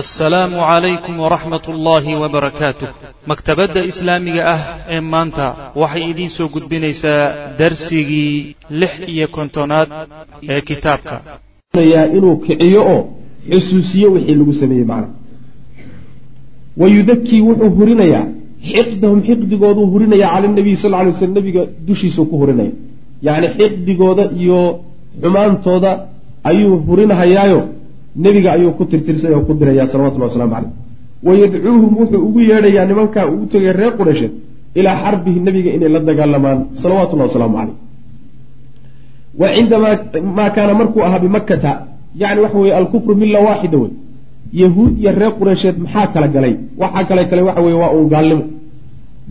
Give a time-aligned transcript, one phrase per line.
[0.00, 2.88] assalaamu calaykum waraxmat ullaahi wabarakaatuh
[3.30, 4.60] maktabadda islaamiga ah
[4.94, 5.46] ee maanta
[5.82, 7.22] waxay idiin soo gudbinaysaa
[7.60, 8.32] darsigii
[8.80, 9.88] lix iyo kontonaad
[10.54, 11.14] ee kitaabka.
[12.16, 13.00] Inuu kiciyo oo
[13.52, 15.08] xusuusiyo wixii lagu sameeyey macna.
[16.80, 18.24] Wa yudakii wuxuu hurinayaa
[18.70, 22.72] xiqdahum xiqdigooduu hurinaya cala nabiyi sal lay slam nabiga dushiisuu ku hurinaya.
[23.26, 24.60] Yacni xiqdigooda iyo
[25.22, 25.90] xumaantooda
[26.50, 27.60] ayuu hurinahayaayo
[28.16, 30.72] nebiga ayuu ku tirtirsay oo ku diraya salawatullah waslamu caleyh.
[31.26, 34.32] Wayadcuuhum wuxuu ugu yeedhayaa nimankaa uu tegay reer qureysheed
[34.78, 37.76] ilaa xarbihi nebiga inay la dagaalamaan salawatullahi wasalaamu caleyh.
[39.40, 39.96] Wa cindamaa
[40.36, 41.70] maa kaana markuu ahaa bimakkata
[42.20, 43.92] yani waxa weye alkufru milla waaxida wey.
[44.62, 46.54] Yahuud iyo reer qureysheed maxaa kala galay?
[46.82, 48.44] Waxaa kale kale waxa weye waa uun gaalnimo.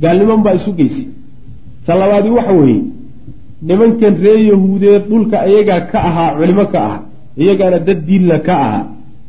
[0.02, 1.06] Gaalniman baa isu geysay.
[1.86, 2.82] Ta labaadii waxa weeye
[3.68, 7.00] nimankan reer yahuudeed dhulka ayagaa ka ahaa culimo ka ah
[7.42, 8.84] iyagaana dad diinla ka ahaa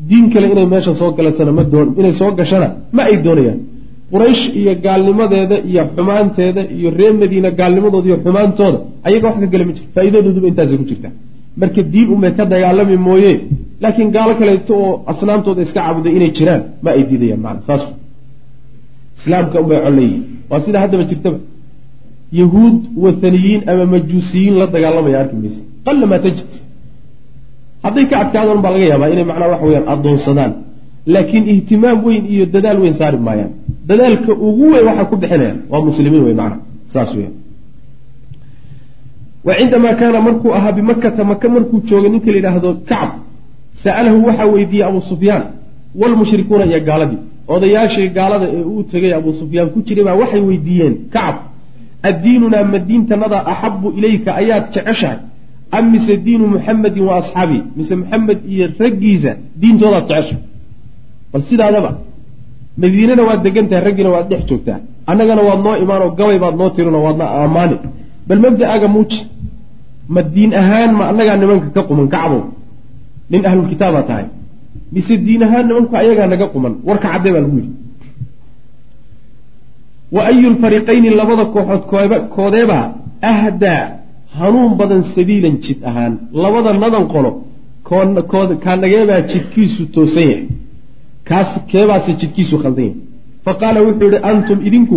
[0.09, 3.61] diin kale inay meesha soo galasana ma doon inay soo gashana ma ay doonayaan.
[4.13, 9.65] Quraysh iyo gaalnimadeeda iyo xumaanteeda iyo reer madiina gaalnimadooda iyo xumaantooda ayaga wax ka gala
[9.69, 11.13] ma jiro faa-iidadooduba intaasay ku jirtaa
[11.61, 13.33] marka diin unbay ka dagaalami mooye
[13.83, 17.83] laakiin gaalo kaleeto oo asnaamtooda iska caabuday inay jiraan ma ay diidayaan maana saas
[19.19, 21.39] islaamka unbay colleeyihin waa sidaa haddaba jirtaba.
[22.41, 26.51] Yahuud wathaniyiin ama majuusiyiin la dagaalamaya arki maysa qalla maa tajid
[27.85, 30.53] hadday ka adkaadaan baa laga yaabaa inay macnaa waxa weyaan addoonsadaan.
[31.15, 33.51] Laakiin ihtimaam weyn iyo dadaal weyn saari maayaan.
[33.89, 36.57] Dadaalka ugu weyn waxaa ku bixinayaan waa muslimiin wey macna
[36.95, 37.35] saas weyan
[39.47, 43.11] wa cindamaa kaana markuu ahaa bimakkata maka markuu joogay ninka la yidhaahdo kacb
[43.85, 45.43] sa'alahu waxaa weydiiyey abuu sufyaan
[46.01, 47.19] walmushrikuuna iyo gaaladii.
[47.55, 51.37] Odayaashii gaalada ee uu tegay abuu sufyaan ku jiray baa waxay weydiiyeen kacab
[52.09, 55.19] addiinunaa ma diintanada axabu ilayka ayaad jeceshahay
[55.77, 60.37] am mise diinu muxamedin wa asxaabii mise maxamed iyo raggiisa diintoodaad jecesha
[61.33, 61.91] bal sidaadaba
[62.83, 64.79] madiinana waad degan tahay raggiina waad dhex joogtaa.
[65.11, 67.77] Annagana waad noo imaanoo gabay baad noo tirinoo waadna ammaani
[68.29, 69.21] bal mabda'aaga muuji.
[70.15, 72.43] Ma diin ahaan ma annagaa nimanka ka quman kacbow
[73.31, 74.27] nin ahlulkitaabaa tahay.
[74.95, 76.73] Mise diin ahaan nimanku ayagaa naga quman?
[76.89, 77.73] Warka caddee baa lagu yidhi.
[80.15, 81.83] Wa ayu lfariqayni labada kooxood
[82.37, 82.85] koodeebaa
[83.31, 83.83] ahdaa
[84.39, 86.13] hanuun badan sabiilan jid ahaan
[86.43, 87.31] labada nadan qolo
[88.65, 90.47] kaanageebaa jidkiisu toosan yahay.
[91.29, 92.99] Kaas keebaase jidkiisu khaldan yahay.
[93.45, 94.97] Fa qaala wuxuu yihi antum idinku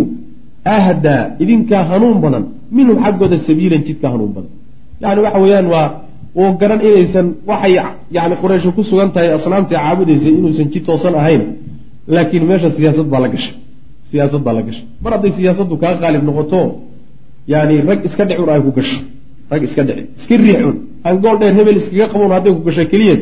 [0.76, 2.44] ahdaa idinkaa hanuun badan
[2.76, 4.52] minhum xaggooda sabiilan jidka hanuun badan.
[5.02, 5.86] Yani waxa weeyaan waa
[6.40, 7.74] uu garan inaysan waxay
[8.16, 11.42] yani quraysho ku sugan tahay asnaamtii caabudaysay inuusan jid toosan ahayn.
[12.14, 13.54] Laakiin meesha siyaasad baa la gashay.
[14.10, 14.84] Siyaasad baa la gashay.
[15.02, 16.60] Mar hadday siyaasaddu kaa qaalib noqoto
[17.52, 18.98] yani rag iska dhicun ay ku gasho
[19.50, 20.02] rag iska dhici.
[20.18, 20.74] Iska riixun.
[21.22, 23.20] Gool dheer hebel iskaga qaboon hadday ku gashay keliyeed.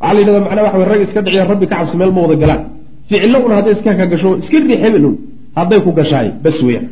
[0.00, 2.36] Waxaa la yidhahda macnaa waxa wey rag iska dhiciya rabbi ka cabsi meel ma wada
[2.42, 2.62] galaan.
[3.08, 5.14] Ficillo un hadday iska ka gasho iska riix hebel un
[5.58, 6.86] hadday ku gashaay bas weeyaan.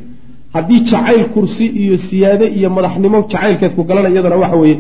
[0.55, 4.77] Haddii jacayl kursi iyo siyaade iyo madaxnimo jacaylkeed ku galana iyadana waxa weeye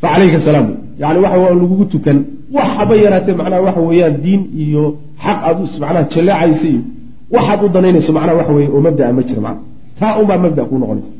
[0.00, 0.66] fa calayka salaam.
[1.02, 2.18] Yani waxa waa lagugu tukan.
[2.56, 4.82] Waxaba yaraatee macnaha waxa weeyaan diin iyo
[5.24, 6.80] xaq aad macnaha jaleecaysa iyo
[7.34, 9.60] waxaad u danaynayso macnaha waxa weye oo mabdaa ma jira macna
[9.98, 11.10] taa unbaa mabda kuu noqonaysa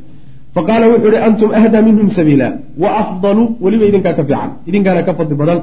[0.57, 2.49] faqaala wuxuu ihi antum ahdaa minhum sabiila
[2.83, 5.61] wa afdalu weliba idinkaa ka fiican idinkaana ka fadli badan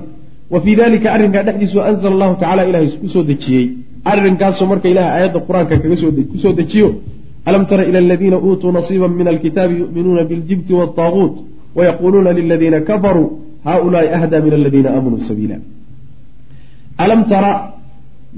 [0.54, 3.66] wa fii dalika arrinkaa dhexdiisu anzala allahu tacala ilahay ku soo dejiyey
[4.12, 5.76] arrinkaasoo marka ilahay aayadda qur'aanka
[6.32, 6.90] ku soo dejiyo
[7.46, 11.36] alam tara ila aladiina uutuu nasiiba min alkitaabi yu'minuuna biljibti waataaguut
[11.78, 13.28] wayaquuluuna liladiina kafaruu
[13.70, 15.56] haulaai ahdaa min aladiina aamanuu sabiila
[16.98, 17.52] alam tara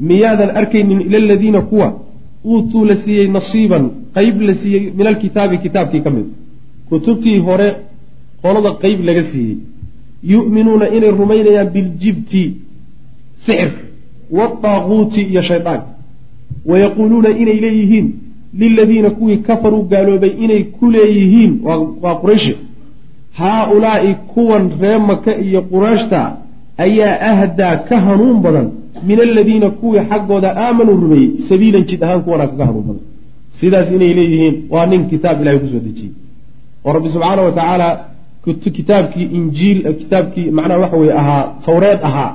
[0.09, 1.87] miyaadan arkaynin ila aladiina kuwa
[2.51, 3.83] uutuu la siiyey nasiiban
[4.17, 6.27] qeyb la siiyey min alkitaabi kitaabkii ka mid
[6.89, 7.67] kutubtii hore
[8.41, 9.57] qolada qeyb laga siiyey.
[10.33, 12.41] Yu'minuuna inay rumaynayaan biljibti
[13.45, 13.81] sixirka
[14.37, 15.87] waataaquuti iyo shaydaanka
[16.69, 18.07] wayaquuluuna inay leeyihiin
[18.59, 21.51] liladiina kuwii kafaruu gaaloobay inay ku leeyihiin
[22.03, 22.53] waa qurayshe
[23.39, 26.19] haa-ulaa'i kuwan ree maka iyo qurayshta
[26.85, 28.67] ayaa ahdaa ka hanuun badan
[29.07, 33.03] min aladiina kuwii xaggooda aamanuu rumeeyey sabiilan jid ahaan kuwanaa kaga hanuun badan.
[33.59, 36.11] Sidaas inay leeyihiin waa nin kitaab ilahay ku soo dejiyey
[36.85, 37.87] oo rabbi subxaana wa tacaala
[38.77, 42.29] kitaabkii injiil kitaabkii macnaha waxa weye ahaa tawreed ahaa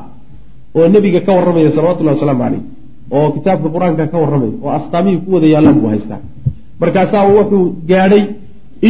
[0.78, 2.62] oo nebiga ka warramaya salawatullahi wasalaamu caleyh
[3.16, 6.20] oo kitaabka qur'aanka ka warramaya oo astaamihii ku wada yaallaan buu haystaa
[6.82, 8.24] markaasaa wuxuu gaadhay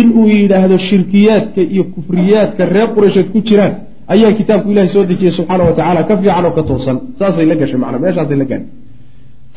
[0.01, 3.75] inuu yidhaahdo shirkiyaadka iyo kufriyaadka reer quraysheed ku jiraan
[4.15, 6.97] ayaa kitaabku ilahay soo dejiyey subxaana wa tacaala ka fiican oo ka toosan.
[7.19, 8.69] Saasay la gashay macnaa meeshaasay la gaadhay.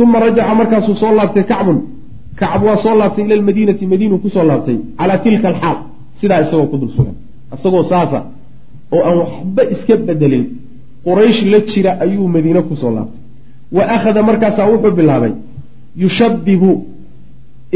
[0.04, 1.78] Uma rajaca markaasuu soo laabtay kacbun.
[2.40, 5.78] Kacab waa soo laabtay ila almadiinati madiinu ku soo laabtay calaa tilka alxaal
[6.22, 7.16] sidaa isagoo ku dul sugan
[7.56, 8.20] isagoo saasa
[8.96, 10.46] oo aan waxba iska bedelin.
[11.08, 13.22] Quraysh la jira ayuu madiine ku soo laabtay.
[13.76, 15.34] Wa akhada markaasaa wuxuu bilaabay
[16.04, 16.70] yushabbihu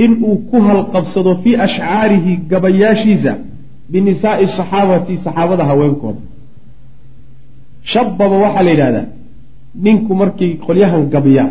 [0.04, 3.34] inuu ku halqabsado fii ashcaarihi gabayaashiisa
[3.92, 6.22] binisaa'i saxaabati saxaabada haweenkooda.
[7.92, 9.06] Shababa waxaa la yidhahdaa
[9.86, 11.44] ninku markii qolyahan gabiya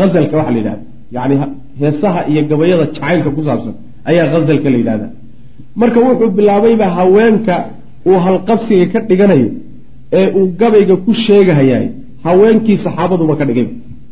[0.00, 0.82] hazalka waxaa la yidhahda
[1.16, 1.34] yacni
[1.80, 3.74] heesaha iyo gabayada jacaylka ku saabsan
[4.10, 5.10] ayaa hazalka la yidhahdaa
[5.76, 7.54] marka wuxuu bilaabayba haweenka
[8.06, 9.48] uu halqabsiga ka dhiganayo
[10.18, 11.86] ee uu gabayga ku sheegahayaay
[12.26, 13.68] haweenkii saxaabaduba ka dhigay.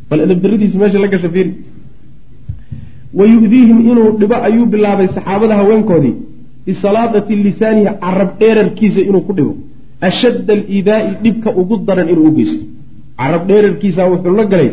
[0.09, 1.51] Bal edabdaradiisi meesha la gasha fiiri.
[3.13, 6.13] Wa yu'diihim inuu dhibo ayuu bilaabay saxaabada haweenkoodii.
[6.65, 9.53] Bisalaadati lisaanihi carab dheerarkiisa inuu ku dhibo.
[10.07, 12.63] Ashadda aliidaa'i dhibka ugu daran inuu u geysto.
[13.19, 14.69] Carab dheerarkiisa wuxuu la galay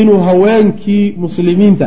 [0.00, 1.86] inuu haweenkii muslimiinta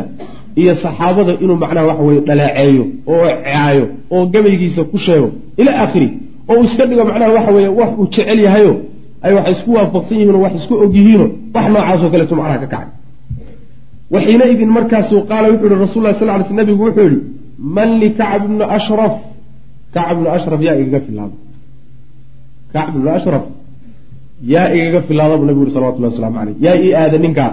[0.60, 3.84] iyo saxaabada inuu macnaha waxa weye dhaleeceeyo oo caayo
[4.14, 5.28] oo gabaygiisa ku sheego
[5.60, 6.08] ilaa aakhiri
[6.50, 8.72] oo uu iska dhigo macnaha waxa weeye wax uu jecel yahayo
[9.24, 12.88] ay wax isku waafaqsan yihiinoo wax isku og yihiino wax noocaasoo kaleeto macnaha ka kacay.
[14.12, 17.18] Wa xiinaidin markaasuu qaala wuxuu yihi rasul lah sal ly sl nabigu wuxuu yihi
[17.76, 19.14] man likacb ibnu ashraf.
[19.94, 21.36] Kacb ibnu ashraf yaa igaga filaada
[22.74, 23.44] kacb ibnu ashraf
[24.52, 27.50] yaa igaga filaada buu nabigu yuri salawatullahi waslamu caleyh yaa ii aada ninkaa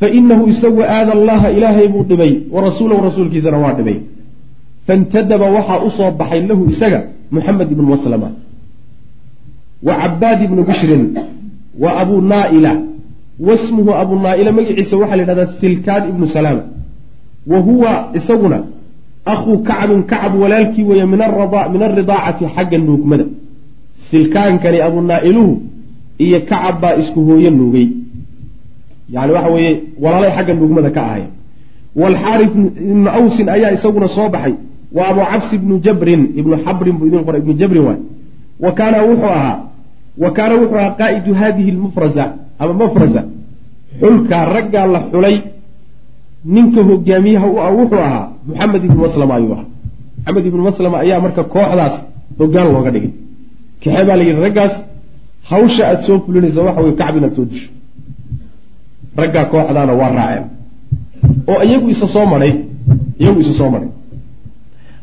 [0.00, 3.98] fainahu isagu aada allaha ilaahay buu dhibay wa rasuulahu rasuulkiisana waa dhibay
[4.86, 7.00] faintadaba waxaa u soo baxay lahu isaga
[7.30, 8.28] muxamed ibnu maslama
[9.82, 11.04] wa cabaad ibnu bishrin
[11.78, 12.72] wa abu naaila
[13.40, 16.62] wasmuhu abu naaila magaciisa waxaa la yidhahdaa silkaan ibnu salaama
[17.46, 18.58] wa huwa isaguna
[19.24, 23.24] akhuu kacbin kacab walaalkii weeye min alridaacati xagga nuugmada
[24.10, 25.62] silkaankani abu naa'iluhu
[26.18, 27.88] iyo kacab baa isku hooyo nuugay
[29.14, 29.72] yani waxa weeye
[30.02, 31.24] walaalay xagga nuugmada ka ahay.
[32.00, 34.54] Waalxaari ibnu awsin ayaa isaguna soo baxay.
[34.96, 38.00] Wa abu cabsi ibnu jabrin ibnu xabrin buu idin qoray ibnu jabrin waay.
[38.64, 39.56] Wa kaana wuxuu ahaa
[40.22, 42.24] wa kaana wuxuu ahaa qaa'idu hadihi lmufraza
[42.60, 43.22] ama mafraza
[44.00, 45.36] xulkaa raggaa la xulay
[46.54, 49.66] ninka hogaamiyaha u ah wuxuu ahaa muxamed ibnu maslama ayuu ahaa.
[50.24, 51.94] Maxamed ibnu maslama ayaa marka kooxdaas
[52.40, 53.12] hogaan looga dhigay.
[53.82, 54.74] Kaxee baa la yidhi raggaas
[55.50, 57.68] hawsha aada soo fulinaysa waxa weye kacb inaad soo disho
[59.20, 60.44] raggaa kooxdaana waa raaceen.
[61.52, 62.52] Oo iyagu isa soo maray
[63.22, 63.88] iyagu isa soo maray.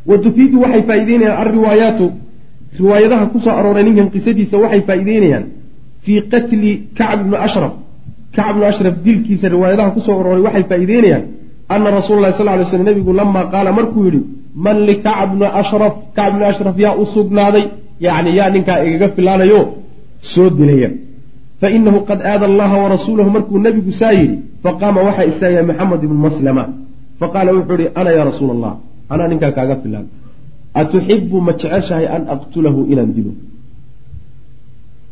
[0.08, 2.04] Wa tufiidu waxay faa'ideynayaan alriwaayaatu
[2.80, 5.44] riwaayadaha ku soo arooray ninkan qisadiisa waxay faa'ideynayaan
[6.04, 7.72] fii qatli kacb ibni ashraf.
[8.36, 11.22] Kacb ibnu ashraf dilkiisa riwaayadaha ku soo arooray waxay faa'ideynayaan
[11.74, 14.20] ana rasuula lahi sal ly slm nabigu lamaa qaala markuu yidhi
[14.64, 17.64] man likacb bni ashraf kacb bni ashraf yaa u sugnaaday?
[18.04, 19.60] Yacni yaa ninkaa igaga filaanayo
[20.32, 20.90] soo dilaya
[21.62, 26.64] fainahu qad aada allaha warasuulahu markuu nebigu saa yidhi faqaama waxaa istaagay maxamed ibnu maslama
[27.20, 28.72] faqaala wuxuu ihi ana yaa rasuula allah
[29.12, 30.06] anaa ninkaa kaaga filaan
[30.80, 33.32] atuxibu ma jeceshahay an aqtulahu inaan dilo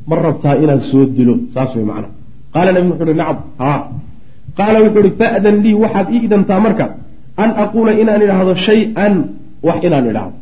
[0.08, 2.08] ma rabtaa inaan soo dilo saas way macna
[2.54, 3.80] qaala nabigu wuxu uhi nacam haa
[4.58, 6.86] qaala wuxuu ihi fa'dan lii waxaad ii idantaa marka
[7.42, 9.14] an aquula inaan idhaahdo shay-an
[9.66, 10.36] wax inaan idhaahdo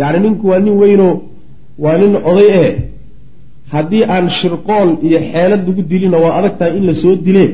[0.00, 1.14] yacni ninku waa nin weynoo
[1.84, 2.70] waa nin oday ee
[3.72, 7.44] haddii aan shirqool iyo xeelad lagu dilina waa adag tahay in la soo dile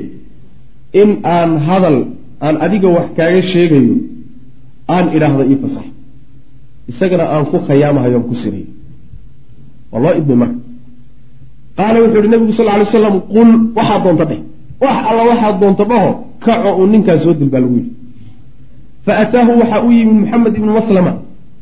[1.01, 1.97] in aan hadal
[2.47, 3.97] aan adiga wax kaaga sheegayo
[4.95, 5.87] aan idhaahdo ii fasax.
[6.91, 8.69] Isagana aan ku khayaamahayo aan ku sirayo
[9.93, 10.59] waa loo idmay marka
[11.79, 14.41] qaala wuxuu yihi nabigu sal ly slam qul waxaad doonta dheh.
[14.83, 16.11] Wax alla waxaad doonta dhaho
[16.45, 17.93] kaco uu ninkaa soo dil baa lagu yidhi.
[19.07, 21.13] Fa ataahu waxaa u yimi maxamed ibnu maslama.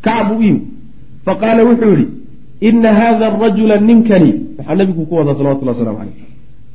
[0.04, 0.60] Kacab u yimi.
[1.26, 2.06] Faqaala wuxuu yidhi
[2.68, 6.16] ina hada arajula ninkani waxaa nabigu ku wadaa salawatullah waslamu caleyh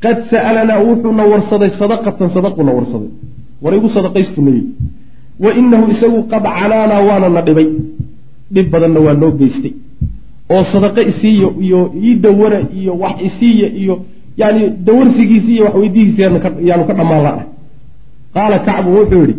[0.04, 3.12] qad sa'alanaa wuxuuna warsaday sadaqatan sadaquuna warsaday.
[3.64, 4.72] war igu sadaqaystuna yidhi
[5.44, 7.68] wa inahu isagu qad canaanaa waana na dhibay.
[8.52, 9.74] dhib badanna waa noo geystay
[10.54, 13.96] oo sadaqo isiiya iyo ii dawara iyo wax isiiya iyo
[14.38, 16.22] yani dawarsigiisi iyo waxweydihiisi
[16.70, 17.46] yaanu ka dhammaan la-ah
[18.36, 19.36] qaala kacbu wuxuu yidhi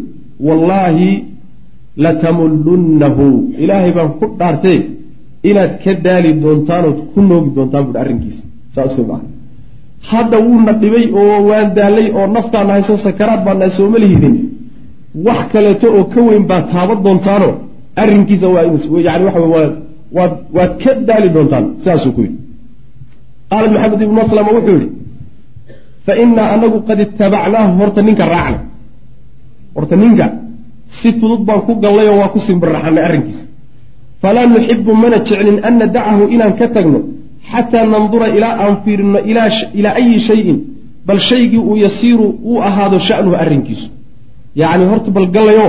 [0.49, 1.25] wallaahi
[2.05, 3.27] latamulunnahu
[3.59, 4.79] ilaahay baan ku dhaartee
[5.51, 8.43] inaad ka daali doontaanood ku noogi doontaan buui arrinkiisa.
[8.75, 9.21] Saas maa
[10.11, 14.35] hadda wuuna dhibay oo waan daalay oo naftaana hayso sakaraad baa nahay sooma lihidin.
[15.27, 17.49] Wax kaleeto oo ka weyn baad taaban doontaano
[18.03, 18.47] arrinkiisa
[19.07, 21.65] yani waxa waa waad ka daali doontaan.
[21.83, 22.39] Sidaasuu ku yidhi.
[23.51, 24.89] Qaala maxamed ibnu maslama wuxuu yidhi
[26.07, 28.61] fa inaa anagu qad itabacnaahu horta ninka raacnay
[29.77, 30.27] horta ninka
[30.99, 33.45] si fudud baan ku gallay oo waa ku simbiraxanay arrinkiisa
[34.23, 37.01] falaa nuxibu mana jeclin an nadacahu inaan ka tagno
[37.51, 39.19] xataa nandura ilaa aan fiirino
[39.81, 40.59] ilaa ayi shayin
[41.07, 43.89] bal shaygii uu yasiiru uu ahaado sha'nuhu arrinkiisu
[44.61, 45.69] yacni horta bal gallayo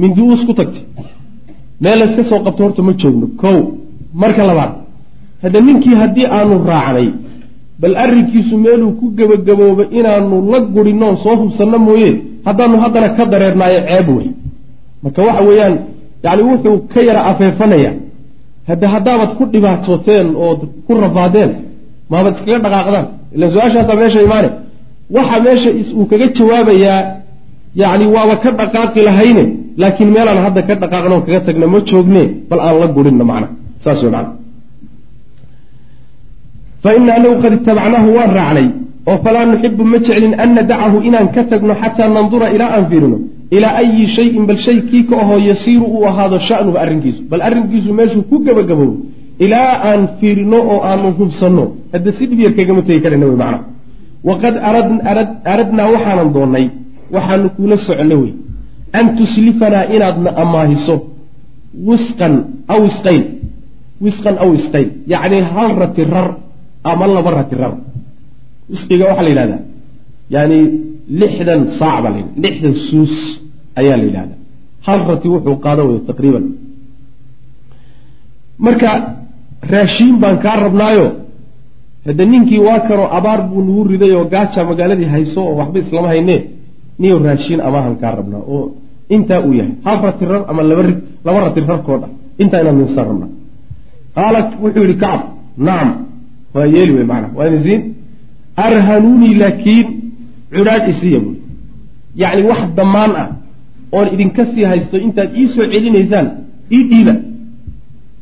[0.00, 0.84] mindi uus ku tagtay
[1.82, 3.58] meel layska soo qabto horta ma joogno kow
[4.22, 4.72] marka labaad
[5.42, 7.08] hadda ninkii haddii aanu raacnay
[7.80, 12.10] bal arrinkiisu meeluu ku gebagabooba inaanu la gurinnoon soo hubsanno mooye
[12.46, 14.28] haddaanu haddana ka dareernaayo ceeb wey
[15.02, 15.74] marka waxa weeyaan
[16.24, 17.92] yacni wuxuu ka yara afeefanaya.
[18.68, 21.50] Hadde haddaabaad ku dhibaatooteen ood ku rafaadeen
[22.10, 23.06] maabaad iskaga dhaqaaqdaan.
[23.36, 24.48] Ila su'aashaasaa meesha imaane.
[25.16, 27.00] Waxa meesha uu kaga jawaabayaa
[27.82, 29.44] yacni waaba ka dhaqaaqi lahayne
[29.80, 33.48] laakiin meelaan hadda ka dhaqaaqno kaga tagna ma joogne bal aan la gurinno macna.
[33.84, 34.32] Saas wey macna.
[36.82, 38.66] Fa ina anagu qad itabacnaahu waan raacnay.
[39.08, 43.18] Oo falaa nuxibu ma jeclin an nadacahu inaan ka tagno xataa nandura ilaa aan fiirino
[43.56, 47.20] ilaa ayi shayin bal shay kii ka ahoo yasiiru uu ahaado sha'nuhu arrinkiisu.
[47.30, 48.96] Bal arrinkiisu meeshuu ku gebagaboobo
[49.44, 51.64] ilaa aan fiirino oo aanu hubsanno.
[51.92, 53.58] Hadda si dhib yar kagama tegi karayna wey macna.
[54.28, 54.54] Waqad
[55.52, 56.66] aradnaa waxaanan doonnay
[57.14, 58.32] waxaanu kuula soconay wey
[58.98, 60.94] an tuslifanaa inaadna ammaahiso
[61.88, 62.34] wisqan
[62.72, 63.22] aw isqayn
[64.04, 64.88] wisqan aw isqayn.
[65.12, 66.28] Yacni hal rati rar
[66.90, 67.74] ama laba rati rar.
[68.72, 69.60] Wisqiga waxaa la yidhahdaa.
[70.34, 70.58] Yani
[71.20, 73.14] lixdan saac baa la yidhahda lixdan suus
[73.80, 74.38] ayaa la yidhahdaa.
[74.86, 76.44] Hal rati wuxuu qaado wey taqriiban.
[78.64, 78.90] Marka
[79.72, 81.06] raashiin baan kaa rabnaayo.
[82.06, 86.08] Hadde ninkii waa kanoo abaar buu nagu riday oo gaaja magaaladii hayso oo waxba islama
[86.12, 86.40] haynee
[86.98, 88.62] niyo raashiin amaahan kaa rabnaa oo
[89.14, 89.74] intaa uu yahay.
[89.84, 90.62] Hal rati rar ama
[91.24, 92.10] laba rati rarkood ah.
[92.42, 93.30] Intaa inaan ninsan rabnaa.
[94.16, 95.20] Qaala wuxuu yihi kacab
[95.66, 95.90] nacam
[96.54, 97.80] waa yeeli wey maana waa idin
[98.56, 99.86] arhanuunii laakiin
[100.54, 101.38] cudhaadh isiya buui
[102.16, 103.28] yacni wax damaan ah
[103.92, 106.30] oon idinka sii haysto intaad ii soo celinaysaan
[106.72, 107.14] ii dhiiba.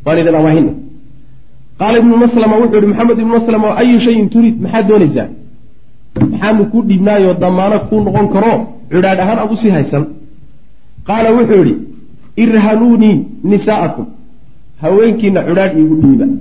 [0.04, 0.72] Waan idin amaahina
[1.78, 4.60] qaala ibnu maslama wuxuu yihi maxamed ibnu maslama ayu shayin turid?
[4.62, 5.28] Maxaad doonaysaa?
[6.30, 8.52] Maxaanu kuu dhiibnaayoo damaano kuu noqon karo?
[8.92, 10.04] Cudhaadh ahaan aad u sii haysan.
[11.08, 11.76] Qaala wuxuu yihi
[12.42, 14.06] irhanuunii nisaa'akum
[14.82, 16.26] haweenkiina cudhaadh iigu dhiiba.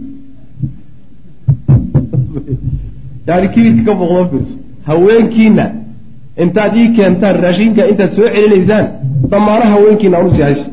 [3.27, 4.56] Yani kibirka ka muuqdo fiirso
[4.88, 5.65] haweenkiina
[6.44, 8.86] intaad ii keentaan raashinka intaad soo celinaysaan
[9.32, 10.70] damaano haweenkiina aan u sii hayso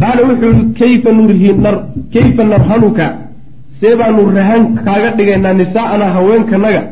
[0.00, 1.76] qaala wuxuu yihi kayfa nurhinar
[2.14, 3.06] kayfa narhanuka
[3.78, 6.82] see baanu rahan kaaga dhigaynaa nisaa'anaa haweenkanaga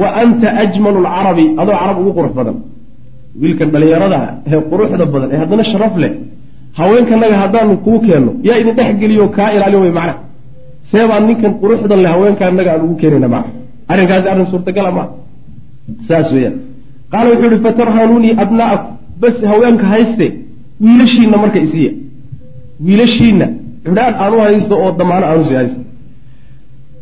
[0.00, 2.56] wa anta ajmalu lcarabi adoo carab ugu qurux badan.
[3.40, 4.18] Wiilkan dhallinyarada
[4.52, 6.12] ee quruxda badan ee haddana sharaf leh
[6.78, 10.14] haweenkanaga haddaanu kuu keenno yaa idin dhex geliyo kaa ilaalin wey macna
[10.90, 13.52] see baan ninkan quruxdan leh haweenkaanaga aan ugu keenayna macna
[13.92, 15.08] arrinkaasi arrin suurtagala maa
[16.08, 16.56] saas weeyaan.
[17.12, 18.92] Qaala wuxuu yihi fatarhanuunii abnaa'akum
[19.22, 20.26] bas haweenka hayste
[20.84, 21.92] wiilashiinna marka isiya
[22.86, 23.46] wiilashiinna.
[23.86, 25.80] Cudhaan aan u haysto oo damaano aan u sii haysto.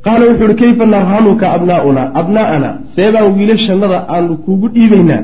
[0.05, 5.23] Qaala wuxuu yihi kayfa narhanuka abnaauna abnaa'ana seebaan wiilashannada aanu kuugu dhiibaynaa.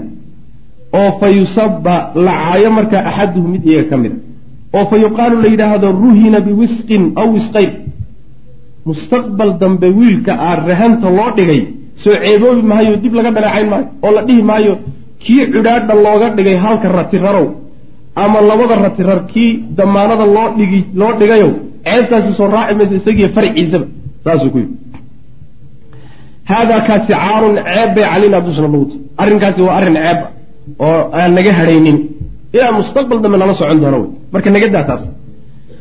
[0.99, 1.95] Oo fa yusaba
[2.27, 4.17] lacaayo markaa axaduhu mid iyaga ka mida
[4.77, 7.71] oo fa yuqaalu la yidhaahdo ruhina biwisqin aw wisqayn
[8.89, 11.61] mustaqbal dambe wiilka aa rahanta loo dhigay
[12.03, 14.73] soo ceeboobi maayo dib laga dhaleecayn maayo oo la dhihi maayo
[15.25, 17.47] kii cudhaadha looga dhigay halka rati rarow
[18.23, 21.51] ama labada rati rar kii damaanada loo dhigi loo dhigayow
[21.87, 23.87] ceebtaasi soo raaci maysa isagiiyo farciisaba
[24.25, 24.75] saasuu ku yidhi.
[26.51, 30.19] Haadaa kaasi caarun ceeb bay calayna dushna nuguta arrinkaasi waa arrin ceeb
[30.87, 31.99] oo aan naga hadhaynin.
[32.57, 34.11] Ilaa mustaqbal dambe nala socon doono wey.
[34.33, 34.85] Marka naga daa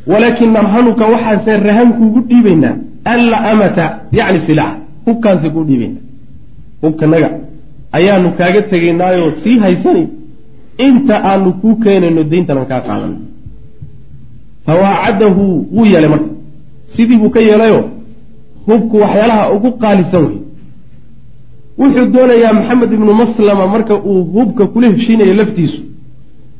[0.06, 2.74] walaakin narhanuka waxaase rahankuugu dhiibaynaa.
[3.04, 3.84] Alla amata
[4.18, 6.02] yacni silaaca hubkaanse kuu dhiibaynaa.
[6.82, 7.30] Hubkanaga
[7.92, 10.08] ayaanu kaaga tegaynaayoo sii haysani.
[10.86, 13.14] Inta aanu kuu keenayno dayntanan kaa qaadan
[14.66, 16.30] fawaacadahu wuu yeelay marka.
[16.86, 17.90] Sidii buu ka yeelayo
[18.66, 20.38] hubku waxyaalaha ugu qaalisan wey
[21.78, 25.82] wuxuu doonayaa maxamed ibnu maslama marka uu hubka kula heshiinayo laftiisu.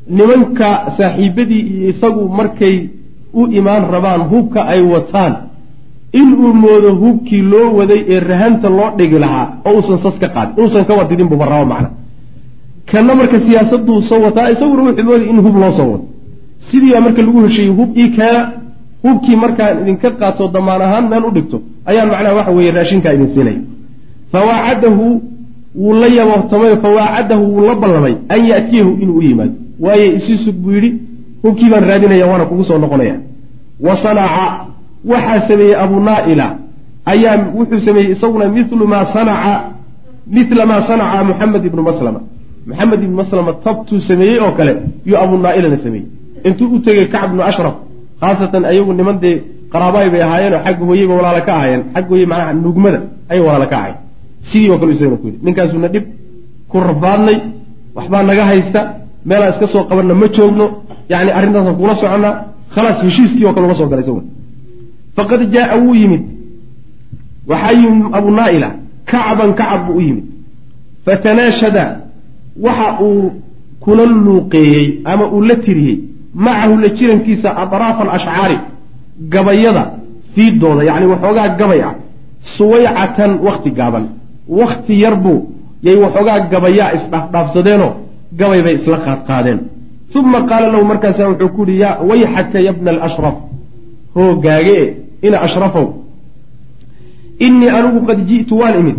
[0.09, 2.75] Nimanka saaxiibadii iyo isagu markay
[3.39, 5.33] u imaan rabaan hubka ay wataan.
[6.21, 10.53] Inuu moodo hubkii loo waday ee rahanta loo dhigi lahaa oo uusan sas ka qaadin
[10.57, 11.89] inuusan ka wadidin buuba rabo macna.
[12.91, 16.05] Kana marka siyaasaduu soo wataa isaguna wuxuu mooday in hub loo soo wado
[16.67, 18.41] sidii baa marka lagu heshiiyey hub ii keena
[19.03, 21.57] hubkii markaan idinka qaato damaan ahaan meel u dhigto
[21.89, 23.59] ayaan macnaha waxa weeye raashinkaa idin siinaya
[24.31, 25.21] fawaacadahu
[25.75, 29.53] wuu la yaboobtamay fawaacadahu wuu la ballamay an ya'tiyahu inuu u yimaado.
[29.79, 30.91] Waaye isii sug buu yidhi
[31.45, 33.15] hubkii baan raadinaya waana kugu soo noqonaya.
[33.85, 34.45] Wa sanaca
[35.11, 36.47] waxaa sameeyey abu naa'ila.
[37.11, 39.53] Ayaa wuxuu sameeyey isaguna milu maa sanaca
[40.35, 42.19] mila maa sanaca muxamed ibnu maslama.
[42.69, 44.73] Maxamed ibnu maslama tabtuu sameeyey oo kale
[45.07, 46.07] yuu abu naa'ilana sameeyey.
[46.47, 47.75] Intuu u tegey kacb ibnu ashraf
[48.21, 49.35] khaasatan ayagu niman dee
[49.73, 51.81] qaraabaay bay ahaayeenoo xagga hooyeyba walaala ka ahaayeen.
[51.93, 52.99] Xagga hooye macnaha nugmada
[53.31, 53.97] ayay walaala ka ahayen
[54.49, 56.05] sidii oo kale isagana ku yidhi ninkaasuuna dhib
[56.71, 57.37] ku rafaadnay
[57.97, 58.79] waxbaa naga haysta
[59.29, 60.65] meelaan iska soo qabanna ma joogno
[61.09, 62.33] yani arrintaasaan kula soconnaa
[62.75, 64.25] khalaas heshiiskii oo kale uga soo galay isaguna
[65.15, 66.23] faqad jaaa wuu yimid.
[67.49, 68.69] Waxaa yimid abu naa'ila
[69.11, 70.25] kacban kacab buu u yimid.
[71.05, 71.83] Fatanaashada
[72.65, 73.31] waxa uu
[73.83, 75.97] kula luuqeeyey ama uu la tiriyey
[76.45, 78.57] macahu la jirankiisa adraafa alashcaari
[79.33, 79.83] gabayada
[80.35, 81.93] fiidooda yacni waxoogaa gabay ah
[82.57, 84.05] suwaycatan wakti gaaban.
[84.59, 85.39] Wakti yar buu
[85.85, 87.91] yay waxoogaa gabayaa isdhaafdhaafsadeenoo
[88.39, 89.59] gabay bay isla qaadqaadeen
[90.13, 93.35] uma qaala lahu markaasa wuxuu ku yihi ya wayxaka ya bna alashraf
[94.15, 95.87] hoogaage ina ashrafow
[97.39, 98.97] innii anigu qad ji'tu waan imid.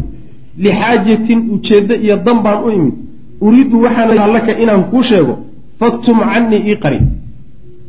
[0.59, 2.95] Lixaajatin ujeeddo iyo dan baan u imid.
[3.41, 5.39] Uriidu waxaan laka inaan kuu sheego
[5.81, 7.01] faktum canii ii qari.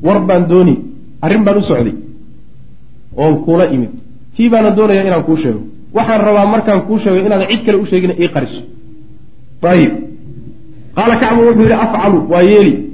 [0.04, 0.76] War baan dooni
[1.22, 1.96] arrin baan u socday
[3.18, 3.90] oon kuula imid.
[4.36, 5.60] Tii baana doonaya inaan kuu sheego.
[5.94, 8.62] Waxaan rabaa markaan kuu sheego inaad cid kale u sheegina ii qariso.
[9.62, 9.94] Ayib
[10.96, 12.87] qaala kacbu wuxuu yidhi afcalu waa yeeli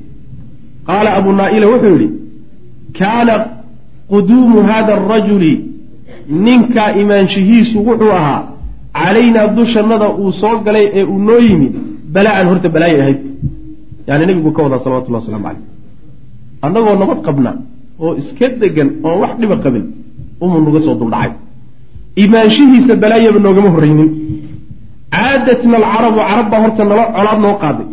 [0.89, 2.07] qaala abu naa'ila wuxuu yidhi
[2.99, 3.33] kaana
[4.11, 5.53] quduumu hada arajuli
[6.45, 8.41] ninkaa imaanshihiisu wuxuu ahaa
[8.99, 11.73] calaynaa dushannada uu soo galay ee uu noo yimid
[12.15, 13.19] balaa-an horta balaayay ahayd
[14.07, 15.61] yani nebigu ka wadaa salawatullah waslamu caleyh
[16.65, 17.51] annagoo nabad qabna
[18.03, 19.85] oo iska degan oon wax dhiba qabin
[20.43, 21.31] umuu naga soo duldhacay
[22.23, 24.09] imaanshihiisa balaayaba noogama horreynin
[25.15, 27.87] caadatna alcarabu carab baa horta nala colaad noo qaaday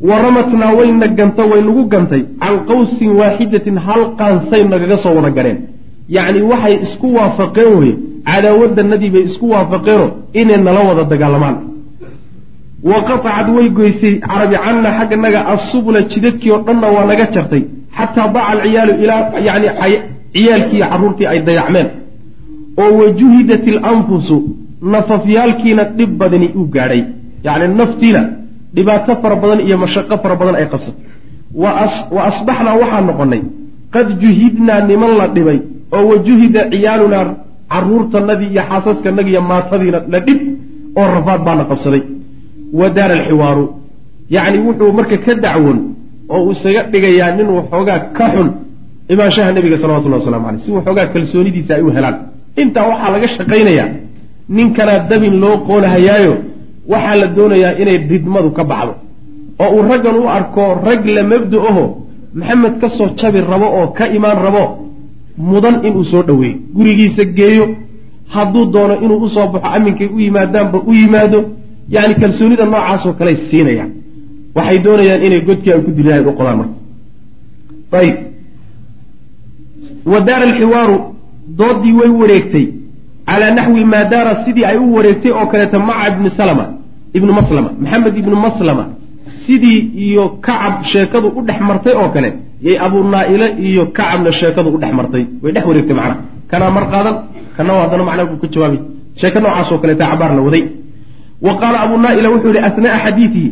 [0.00, 2.22] waramatnaa wayna ganta way nagu gantay.
[2.40, 5.58] Can qawsin waaxidatin hal qaansay nagaga soo wada gareen.
[6.08, 7.94] Yacni waxay isku waafaqeen weye
[8.28, 11.56] cadaawadanadii bay isku waafaqeenoo inay nala wada dagaalamaan.
[12.82, 14.14] Wa qatacad way goysay.
[14.20, 17.62] Carabi canna xagganaga assubula jidadkii oo dhanna waa naga jartay.
[17.96, 19.68] Xataa daca alciyaalu ilaa yani
[20.34, 21.88] ciyaalkii iyo carruurtii ay dayacmeen.
[22.82, 24.36] Oo wajuhidat ilanfusu
[24.82, 27.02] nafafyaalkiina dhib badani uu gaadhay.
[27.44, 28.20] Yacni naftiina
[28.76, 31.04] dhibaato fara badan iyo mashaqo fara badan ay qabsatay
[32.14, 33.42] wa asbaxnaa waxaan noqonnay
[33.94, 35.58] qad juhidnaa niman la dhibay
[35.96, 37.24] oo wajuhida ciyaalunaa
[37.72, 40.40] caruurtanadii iyo xaasaskanagi iyo maatadiina la dhib
[41.00, 42.02] oo rafaad baana qabsaday.
[42.78, 43.64] Wa daara alxiwaaru
[44.36, 45.78] yacni wuxuu marka ka dacwoon
[46.34, 48.48] oo isaga dhigayaa nin waxoogaa ka xun
[49.12, 52.16] imaanshaha nebiga salawatullahi waslamu aleyh si waxoogaa kalsoonidiisa ay u helaan.
[52.62, 53.88] Intaa waxaa laga shaqaynayaa
[54.56, 56.32] ninkanaa dabin loo qoolahayaayo
[56.92, 58.94] waxaa la doonayaa inay ridmadu ka baxdo.
[59.62, 61.84] oo uu raggan u arko rag la mabda aho
[62.38, 64.64] maxamed ka soo jabi rabo oo ka imaan rabo
[65.50, 67.64] mudan inuu soo dhoweeyo gurigiisa geeyo
[68.34, 71.38] hadduu doono inuu u soo baxo aminkay u yimaadaanba u yimaado
[71.94, 73.90] yacni kalsoonida noocaasoo kaley siinayaan.
[74.56, 76.76] Waxay doonayaan inay godkii ay ku dilahayn u qodaan marka.
[77.98, 78.16] Ayib.
[80.12, 80.96] Wa daara alxiwaaru
[81.58, 82.66] doodii way wareegtay
[83.28, 86.64] calaa naxwi maa daara sidii ay u wareegtay oo kaleeta maca ibni salama
[87.16, 88.84] ibnu maslama maxamed ibnu maslama
[89.46, 92.28] sidii iyo kacab sheekadu u dhex martay oo kale
[92.66, 96.16] yay abuu naa-ile iyo kacabna sheekadu u dhex martay way dhex wareegtay macnaha
[96.50, 97.16] kanaa mar qaadan
[97.56, 98.80] kana haddana macnaha buu ka jawaabay
[99.20, 100.64] sheeko noocaasoo kaleeta cabaar la waday
[101.46, 103.48] wa qaala abuu naa-ila wuxuu yihi asnaaa xadiidihi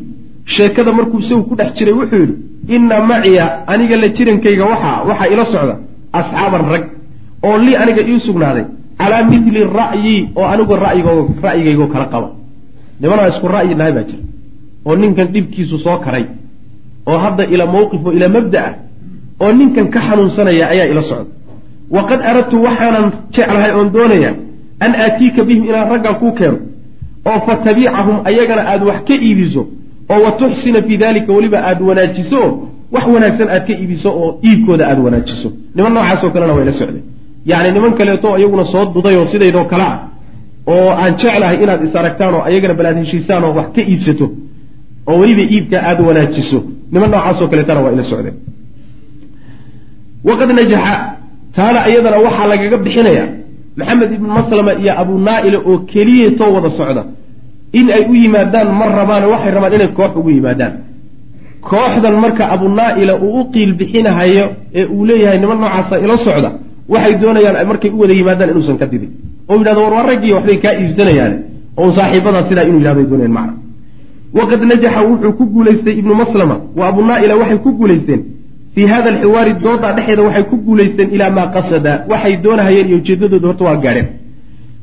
[0.56, 2.34] sheekada markuu isagu ku dhex jiray wuxuu yidhi
[2.76, 5.74] inna maciya aniga la jirankayga waxaa waxaa ila socda
[6.20, 6.84] asxaaban rag
[7.46, 8.64] oo lii aniga ii sugnaaday
[9.02, 10.74] calaa mili ra'yi oo anigu
[11.44, 12.28] ra'yigaygoo kala qaba
[13.00, 14.22] nimanaa isku ra'yi nahay baa jira
[14.88, 16.24] oo ninkan dhibkiisu soo karay
[17.10, 18.74] oo hadda ila mawqif oo ilaa mabda ah
[19.42, 21.30] oo ninkan ka xanuunsanaya ayaa ila socda
[21.96, 24.30] waqad aradtu waxaanan jeclahay oon doonaya
[24.84, 26.58] an aatiika bihim inaan raggan kuu keeno
[27.30, 29.62] oo fa tabiicahum ayagana aada wax ka iibiso
[30.12, 32.40] oo wa tuxsina fii dalika weliba aada wanaajiso
[32.94, 37.02] wax wanaagsan aad ka iibiso oo iibkooda aada wanaajiso niman noocaasoo kalena waa ila socday
[37.50, 39.98] yacni niman kaleeto iyaguna soo dudayoo sidaydoo kale ah
[40.72, 44.26] oo aan jeclahay inaad is aragtaan oo ayagana bal aad heshiisaan oo wax ka iibsato
[45.10, 46.58] oo weliba iibka aada wanaajiso.
[46.92, 48.36] Niman noocaasoo kaleetana waa ila socdeen.
[50.28, 50.94] Waqad najaxa
[51.56, 53.28] taana iyadana waxaa lagaga bixinayaa
[53.78, 57.02] maxamed ibnu maslama iyo abuu naa-ila oo keliyatoo wada socda
[57.78, 60.72] in ay u yimaadaan ma rabaan waxay rabaan inay koox ugu yimaadaan.
[61.68, 64.44] Kooxdan marka abuu naa-ila uu u qiil bixinahayo
[64.78, 66.50] ee uu leeyahay niman noocaasa ila socda
[66.88, 69.10] waxay doonayaan markay u wada yimaadaan inuusan ka didin
[69.48, 71.34] oo yidhahdo war waa raggii waxbay kaa iibsanayaan
[71.76, 73.54] oo saaxiibadaa sidaa inuu yidhahdo ay macna.
[74.34, 78.20] Waqad najaxa wuxuu ku guulaystay ibnu maslama wa abuu naa-ila waxay ku guulaysteen.
[78.74, 81.92] Fii hada alxiwaari doodaa dhexeeda waxay ku guulaysteen ilaa maa qasada.
[82.10, 84.08] Waxay doonahayeen iyo ujeedadooda horta waa gaadheen.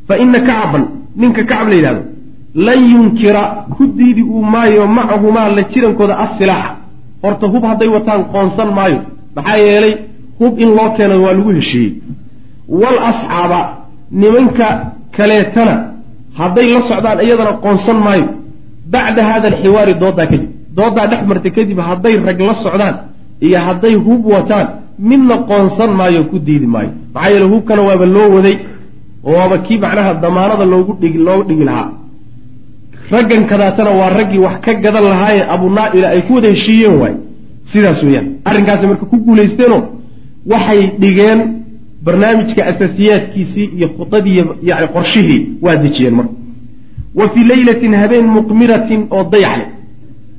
[0.08, 0.84] Fa ina kacaban
[1.16, 2.02] ninka kacab la yidhahdo
[2.56, 3.44] lan yunkira
[3.78, 6.72] ku diidi uu maayo macahumaa la jirankooda assilaaxa.
[7.24, 9.00] Horta hub hadday wataan qoonsan maayo.
[9.36, 9.94] Maxaa yeelay
[10.40, 11.92] hub in loo keeno waa lagu heshiiyey.
[12.82, 13.60] Wal asxaaba
[14.22, 14.68] nimanka
[15.18, 15.76] kaleetana
[16.40, 18.28] hadday la socdaan iyadana qoonsan maayo.
[18.94, 20.44] Bacda hada alxiwaari dooddaa kadib
[20.78, 22.96] dooddaa dhex martay kadib hadday rag la socdaan
[23.46, 24.68] iyo hadday hub wataan
[25.10, 26.92] midna qoonsan maayo ku diidi maayo.
[27.14, 28.56] Maxaa yeele hubkana waaba loo waday
[29.28, 31.90] oo waaba kii macnaha damaanada loogu dhigi looga dhigi lahaa.
[33.12, 37.14] Raggan kadaatana waa raggii wax ka gadan lahaaye abu naaila ay ku wada heshiiyeen waay.
[37.72, 38.28] Sidaas weeyaan.
[38.50, 39.82] Arrinkaasay marka ku guulaysteenoo
[40.46, 41.40] waxay dhigeen
[42.04, 46.34] barnaamijka asaasiyaadkiisii iyo khudadii yani qorshihii waa dejiyeen marka.
[47.16, 49.66] Wa fii leylatin habeen muqmiratin oo dayaxle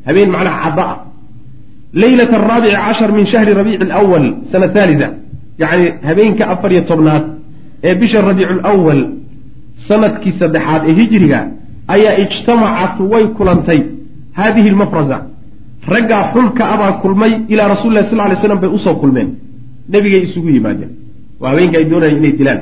[0.06, 0.98] habeen macnaha cadda ah.
[1.92, 5.08] Leylata araabici cashar min shahri rabiici alawal sana haalida
[5.58, 7.24] yacni habeenka afar iyo tobnaad
[7.84, 9.02] ee bisha rabiicu lwal
[9.88, 11.48] sannadkii saddexaad ee hijriga
[11.88, 13.80] ayaa ijtamacat way kulantay.
[14.32, 15.18] Haadihi lmafraza
[15.88, 19.28] raggaa xulka abaa kulmay ilaa rasuli lah sal lay slam bay u soo kulmeen
[19.92, 20.92] nebigay isugu yimaadeen
[21.40, 22.60] waa habeenka ay doonayeen inay dilaan.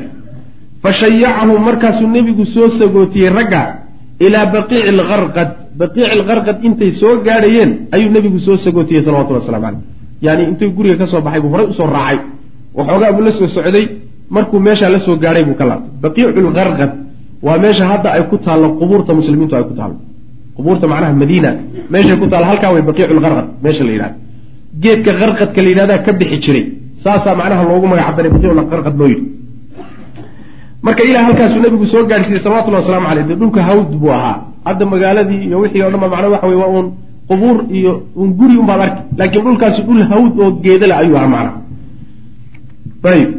[0.82, 3.62] Fa shayacahum markaasuu nebigu soo sagootiyey ragga
[4.26, 9.80] ilaa baqiici lkarqad baqiici lkarqad intay soo gaadhayeen ayuu nebigu soo sagootiyey salawatullah waslamu caleyh
[10.26, 12.18] yaani intuu guriga ka soo baxay buu horay u soo raacay.
[12.78, 13.84] Waxoogaa buu la soo socday
[14.36, 15.90] markuu meeshaa la soo gaadhay buu ka laabtay.
[16.02, 16.90] Baqiicu lkarqad
[17.46, 19.96] waa meesha hadda ay ku taallo qubuurta muslimiintu ay ku taallo.
[20.56, 21.50] Qubuurta macnaha madiina
[21.92, 24.16] meeshay ku taallo halkaa way baqiicu lkarqad meesha la yidhahda
[24.82, 26.64] geedka karqadka la yidhahdaa ka bixi jiray
[27.04, 29.24] saasaa macnaha loogu magacdaray baqiiculkarqad loo yidhi.
[30.82, 34.36] Marka ilaa halkaasuu nabigu soo gaadhsiiyey salawatullahi waslamu caleyh dee dhulka hawd buu ahaa
[34.68, 36.86] hadda magaaladii iyo wixii o dhan ba macnaa waxa wey waa uun
[37.30, 41.56] qubuur iyo uun guri unbaad arki laakiin dhulkaasi dhul hawd oo geedale ayuu ahaa macnaha.
[43.12, 43.30] Ayib.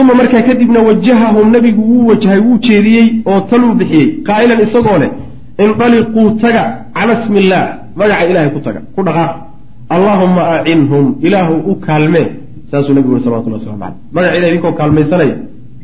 [0.00, 5.10] Uma markaa kadibna wajahahum nabigu wuu wajahay wuu jeediyey oo taluu bixiyey qaa'ilan isagoo leh
[5.64, 6.62] indaliquu taga
[6.96, 7.66] cala smi illaah
[7.98, 9.32] magaca ilahay ku taga ku dhaqaaq
[9.88, 12.26] allaahuma acinhum ilaahu u kaalmee
[12.70, 15.36] saasuu nabigu yuri salawatullah waslamu caleyh magaca ilahay idinkoo kaalmaysanaya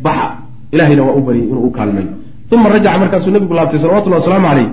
[0.02, 0.28] baxa.
[0.72, 2.08] Ilahayna waa u baryay inuu u kaalmeeyo
[2.52, 4.68] uma rajaca markaasuu nabigu laabtay salawatullahi wasalaamu caleyh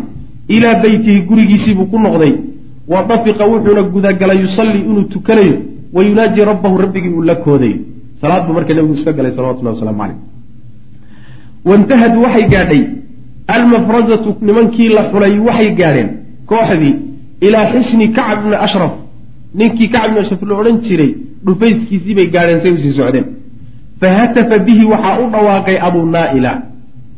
[0.55, 2.33] ilaa beytihi gurigiisiibuu ku noqday.
[2.87, 5.57] Wa dafiqa wuxuuna gudagalay yusallii inuu tukanayo.
[5.93, 7.77] Wa yunaaji rabbahu rabbigii uu la koodayo
[8.21, 10.17] salaad buu marka nabigu iska galay salawatullahi waslamu caleyh
[11.65, 12.83] wantahad waxay gaadhay.
[13.47, 16.09] Almafrazatu nimankii la xulay waxay gaadheen
[16.45, 16.95] kooxdii
[17.41, 18.91] ilaa xisni kacb bni ashraf
[19.53, 23.25] ninkii kacb bni ashraf la odhan jiray dhufayskiisii bay gaadheen say u sii socdeen.
[24.01, 26.61] Fahatafa bihi waxaa u dhawaaqay abu naaila.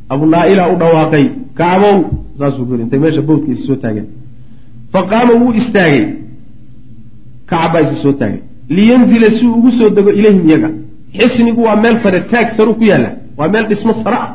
[0.10, 1.26] Abu naaila u dhawaaqay
[1.60, 1.98] kacbow!
[2.40, 4.06] Saasuu ku yiri intay meesha bowdkiisa soo taageen.
[4.94, 6.06] Faqaama wuu istaagay.
[7.50, 8.40] Kacab baa isa soo taagay.
[8.70, 10.70] Liyanzila si uu ugu soo dego ilayhim iyaga.
[11.18, 13.10] Xisnigu waa meel sare taag saru ku yaalla.
[13.38, 14.30] Waa meel dhismo sare ah.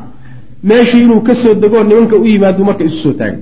[0.63, 3.39] Meeshii inuu ka soo degoo nimanka u yimaadu marka isu soo taagay.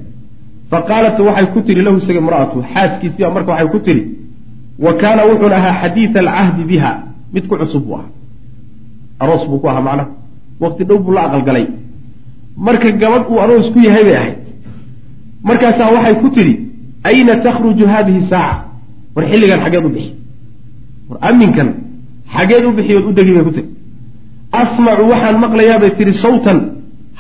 [0.69, 4.01] Fa qaalat waxay ku tihi lahu isaga imra'atu xaaskiisiiba marka waxay ku tihi
[4.79, 6.91] wa kaana wuxuuna ahaa xadiida alcahdi biha
[7.33, 8.09] mid ku cusub buu ahaa
[9.19, 10.09] aroos buu ku ahaa macnaha.
[10.59, 11.65] Waqti dhow buu la aqalgalay.
[12.57, 14.43] Marka gabadh uu aroos ku yahay bay ahayd.
[15.43, 16.53] Markaasaa waxay ku tidhi
[17.03, 18.65] ayna takhruju haadihi saaca?
[19.15, 20.11] War xilligan xageed u bixi.
[21.09, 21.69] War aminkan
[22.35, 23.67] xageed u bixi ood u degi bay ku tihi
[24.61, 26.59] asmacu waxaan maqlayaa bay tihi sawtan.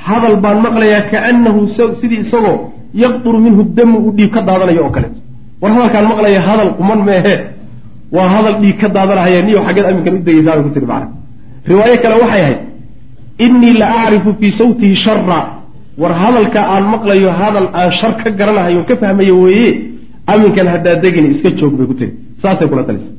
[0.05, 1.59] Hadal baan maqlayaa kaannahu
[2.01, 2.57] sidii isagoo
[3.03, 5.19] yaqduru minhu damu uu dhiig ka daadanayo oo kaleeto
[5.61, 7.35] war hadalkaan maqlaya hadal quman meehe.
[8.11, 11.07] Waa hadal dhiig ka daadanahaya niyo xageed aminkan u degaysaa bay ku tihi macna
[11.69, 12.59] riwaayo kale waxay ahayd
[13.45, 15.41] innii la acrifu fii sawtihi shara
[15.97, 19.69] war hadalka aan maqlayo hadal aan shar ka garanahayo ka fahmayo weeye
[20.27, 22.13] aminkan haddaa degini iska joog bay ku tiri.
[22.41, 23.11] Saasay kula talisa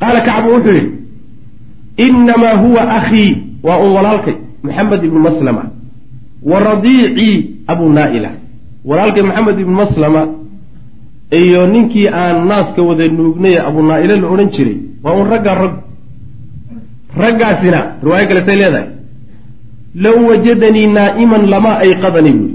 [0.00, 0.92] qaala kacbu wuxuu yidhi
[2.06, 3.32] inamaa huwa akhii.
[3.62, 5.62] Waa un walaalkay maxamed ibnu maslama.
[6.42, 8.30] Wa radiicii abu naaila.
[8.84, 10.39] Walaalkay maxamed ibnu maslama
[11.30, 15.74] iyo ninkii aan naaska wada nuugnay abu naaila la odhan jiray waa un raggaa rag.
[17.22, 18.86] Raggaasina riwaayo kale say leedahay.
[19.94, 22.54] Low wajadanii naa'iman lamaa ayqadanii buuri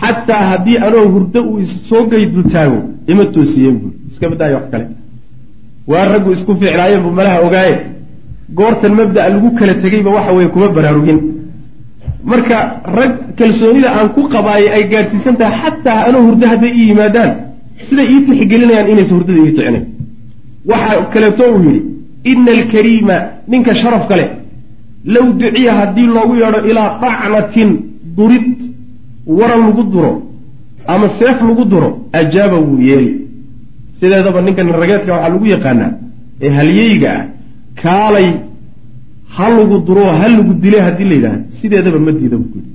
[0.00, 4.86] xataa haddii anoo hurdo uu issoo gaydul taago ima toosiyeen buuri iska badaayo wax kale.
[5.90, 7.76] Waa raggu isku ficlaayeen buu malaha ogaaye.
[8.58, 11.18] Goortan mabda'a lagu kala tegeyba waxa weeye kuma baraarugin.
[12.24, 12.56] Marka
[12.98, 17.30] rag kalsoonida aan ku qabaayay ay gaadhsiisan tahay xataa anoo hurdo hadday ii yimaadaan
[17.88, 19.84] siday ii tixigelinayaan inaysan hurdada ii ticinayn
[20.70, 21.80] waxa kaleeto uu yidhi
[22.32, 23.16] ina alkariima
[23.50, 24.28] ninka sharafka leh
[25.14, 27.70] low duciya haddii loogu yeedho ilaa dacnatin
[28.16, 28.58] durid
[29.38, 30.12] waran lagu duro
[30.92, 31.88] ama seef lagu duro
[32.20, 33.12] ajaaba wuu yeeli.
[33.98, 35.90] Sideedaba ninkan rageedka waxaa lagu yaqaanaa
[36.44, 37.24] ee halyeyga ah
[37.82, 38.28] kaalay
[39.36, 42.70] ha lagu duro ha lagu dile haddii la yidhahdo sideedaba ma diida buu yidhi.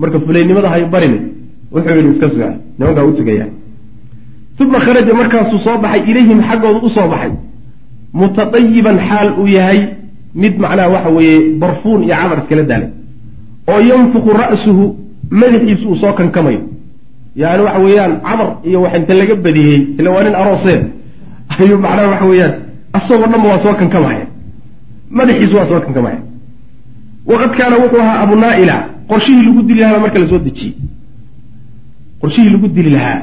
[0.00, 1.18] Marka fulaynimada hay barini
[1.74, 3.46] wuxuu yidhi iska seex nimankaa u tegaya
[4.60, 7.32] uma kharaja markaasuu soo baxay ilayhim xaggooda u soo baxay
[8.20, 9.80] mutadayiban xaal uu yahay
[10.42, 12.90] mid macnaha waxa weeye barfuun iyo camar iskala daalay
[13.72, 14.84] oo yanfuqu ra'suhu
[15.40, 16.60] madaxiisu uu soo kankamayo
[17.42, 20.82] yani waxa weeyaan camar iyo wax inta laga badiyey ila waa nin arooseen
[21.60, 22.54] ayuu macnaha waxa weeyaan
[22.98, 24.24] asagoo dhanba waa soo kankamaya
[25.18, 26.18] madaxiisu waa soo kankamaya
[27.30, 28.76] waqad kaana wuxuu ahaa abu naaila
[29.10, 30.72] qorshihii lagu dili lahaa marka la soo dejiyey
[32.20, 33.18] qorshihii lagu dili lahaa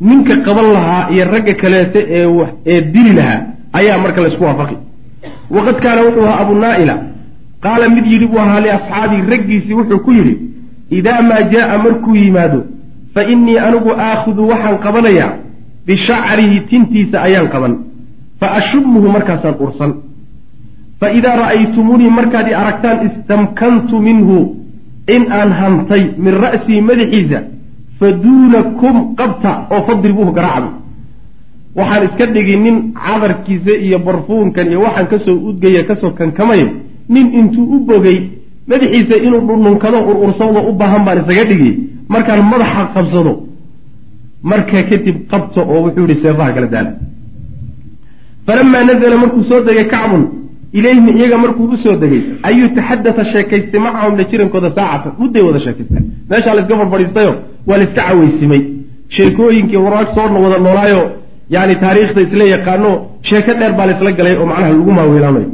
[0.00, 2.26] ninka qaban lahaa iyo ragga kaleeto ee
[2.66, 3.40] ee dili lahaa
[3.72, 4.76] ayaa marka laysku waafaqi.
[5.50, 6.94] Waqad kaana wuxuu ahaa abu naaila.
[7.64, 10.34] Qaala mid yidhi buu ahaa liasxaabii raggiisii wuxuu ku yidhi
[10.98, 12.60] idaa maa jaaa markuu yimaado
[13.14, 15.32] fa innii anigu aakhudu waxaan qabanayaa
[15.86, 17.74] bishacrihi tintiisa ayaan qaban
[18.40, 19.92] fa ashumuhu markaasaan ursan.
[21.00, 24.36] Fa idaa ra'aytumuunii markaad i aragtaan istamkantu minhu
[25.14, 27.38] in aan hantay min ra'sii madaxiisa
[28.00, 30.70] fa duunakum qabta oo fadribuuhu garaacda
[31.78, 36.66] waxaan iska dhigi nin cadarkiisa iyo barfuunkan iyo waxaan ka soo udgaya ka soo kankamayo
[37.14, 38.18] nin intuu u bogay
[38.70, 41.70] madaxiisa inuu dhundhunkado urursado u baahan baan isaga dhigi.
[42.12, 43.32] Markaan madaxa qabsado
[44.50, 46.92] markaa kadib qabto oo wuxuu yihi seefaha kala daala.
[48.46, 50.22] Falamaa nazla markuu soo degay kacbun
[50.78, 53.80] ilayhim iyaga markuu u soo degay ayuu taxadata sheekaystay?
[53.86, 57.32] Macahum la jirankooda saacatan mudday wada sheekaysteen meeshaa layska farfadhiistayo
[57.68, 58.62] waa layska cawaysimay.
[59.16, 61.02] Sheekooyinkii waraag soo wada noolaayo
[61.54, 62.90] yani taariikhda isla yaqaano
[63.28, 65.48] sheeko dheer baa laysla galay oo macnaha lagu maaweelaanayo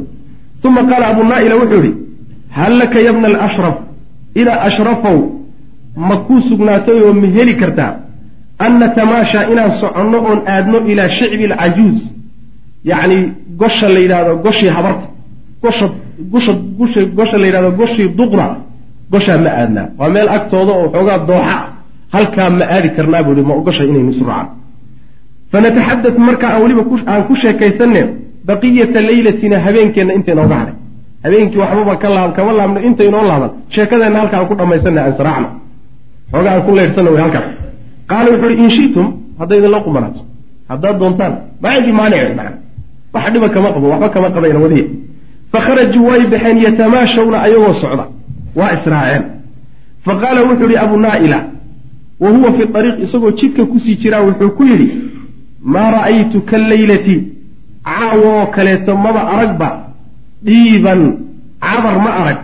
[0.67, 1.93] uma qaala abu naaila wuxuu yihi
[2.57, 3.75] hal laka yabna alashraf
[4.41, 5.17] idaa ashrafow
[6.07, 7.91] ma kuu sugnaatay oo ma heli kartaa
[8.65, 11.97] an natamaasha inaan soconno oon aadno ilaa shicbi alcajuuz
[12.91, 13.17] yacni
[13.61, 15.05] gosha la yidhahdo goshii habarta.
[15.63, 15.85] Gosha
[16.33, 18.47] gusha gusha gosha la yidhahdo goshii duqra.
[19.11, 21.57] Goshaa ma aadnaa waa meel agtooda oo xoogaa dooxa.
[22.15, 24.51] Halkaa ma aadi karnaa buu ihi ma ogosha inaynu isu raacno
[25.51, 28.01] fanataxadat marka aan weliba aan ku sheekaysanne
[28.47, 30.75] baqiyata leylatina habeenkeenna intaynooga hadhay
[31.25, 33.51] habeenkii waxbaba ka laab kama laabno intaynoo laaban.
[33.75, 35.49] Sheekadeenna halka aan ku dhammaysanna aan israacno
[36.31, 37.47] xoogaa aan ku leydhsanna way halkaas
[38.09, 39.07] qaala wuxu uhi in shitum
[39.39, 40.21] hadday idinla qumanaato.
[40.71, 42.51] Haddaad doontaan maa cindii maanic maa
[43.13, 44.85] wax dhiba kama qabo waxba kama qabayna wadiya
[45.51, 48.05] fakharajuu way baxeen yatamaashawna ayagoo socda.
[48.55, 49.23] Waa israaceen.
[50.05, 51.39] Fa qaala wuxuu yihi abu naaila
[52.19, 54.87] wa huwa fi ariiq isagoo jidka ku sii jiraa wuxuu ku yidhi
[55.73, 57.15] maa ra'aytu kaleylati
[57.87, 59.67] caawo oo kaleeto maba aragba
[60.45, 61.01] dhiiban
[61.61, 62.37] cadar ma arag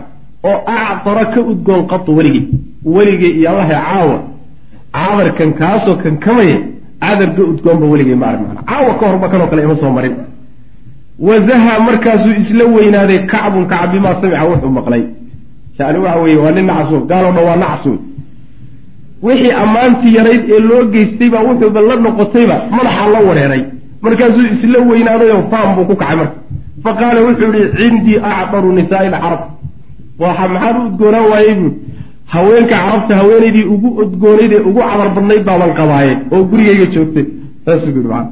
[0.44, 2.44] oo acdara ka udgoon qatu weligey
[2.84, 4.18] weligey iyo allahe caawa.
[4.94, 6.56] Cadarkan kaasoo kankamaya
[7.02, 10.14] cadar ka udgoonba weligey ma arag maana caawa ka horba kanoo kale ima soo marin
[11.18, 15.02] wazaha markaasuu isla weynaaday kacbun kacab bimaa samica wuxuu maqlay.
[15.78, 17.98] Yani waxa weeye waa nin nacas gaaloo dhan waa nacas wey
[19.22, 23.62] wixii ammaantii yarayd ee loo geystayba wuxuuba la noqotayba madaxaa la wareeray.
[24.02, 26.36] Markaasuu isla weynaadayoo faam buu ku kacay marka.
[26.84, 29.40] Fa qaala wuxuu yihi cindii acdaru nisaai lcarab
[30.18, 31.72] waxa maxaan u udgoonaan waayey buui
[32.32, 37.24] haweenka carabta haweenaydii ugu udgoonayd ee ugu cadar badnayd baaban qabaaye oo gurigayga joogtay.
[37.64, 38.26] Saasuu ku yidhi maa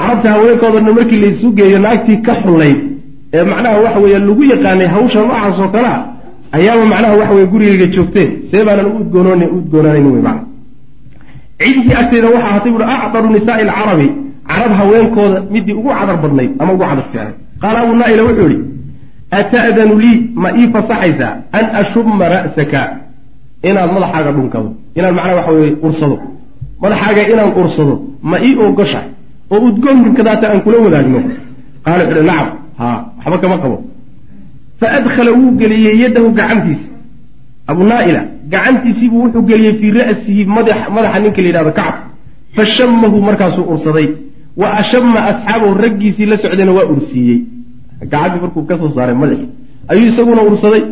[0.00, 2.78] carabta haweenkoodana markii laysu geeyo naagtii ka xullayd
[3.34, 5.96] ee macnaha waxa weeye lagu yaqaanay hawsha noocaas oo kalea
[6.56, 8.30] ayaaba macnaha waxa weye gurigayga joogteen.
[8.50, 10.40] See baanan u udgoonoon udgoonaanayn wey mana
[11.60, 14.08] cindii agteeda waxaa ahatay buui acdaru nisaai alcarabi
[14.48, 18.64] carab haweenkooda midii ugu cadar badnayd ama ugu cadar fiicnay qaala abu naaila wuxuu yihi
[19.38, 20.16] ata'danu lii?
[20.42, 22.82] Ma ii fasaxaysaa an ashuma ra'saka.
[23.68, 26.16] Inaad madaxaaga dhunkado inaan macnaha waxa weye ursado.
[26.82, 27.94] Madaxaaga inaan ursado
[28.30, 29.00] ma ii ogosha
[29.52, 31.20] oo udgoonkan kadaata aan kula wadaagno.
[31.84, 32.48] Qaala wuxu uhi nacam.
[32.80, 33.76] Haa waxba kama qabo.
[34.80, 36.88] Fa adkhala wuu geliyey yadahu gacantiisa.
[37.70, 41.94] Abu naaila gacantiisiibuu wuxuu geliyey fii ra'sihi madaxa ninka la yidhahdo kacab.
[42.56, 44.08] Fashamahu markaasuu ursaday.
[44.60, 47.38] Wa ashama asxaabahu raggiisii la socdayna waa ursiiyey.
[48.12, 49.48] Gacantii markuu ka soo saaray madaxii
[49.90, 50.82] ayuu isaguna ursaday.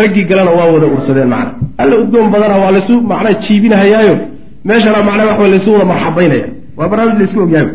[0.00, 1.52] Raggii galena waa wada ursadeen macna.
[1.80, 4.14] Alla udgoon badana waa laysu macnaa jiibinahayaayo.
[4.64, 6.46] Meeshana macnaa waxa laysu wada marxabaynaya
[6.78, 7.68] waa barnaamij laysku ogyahay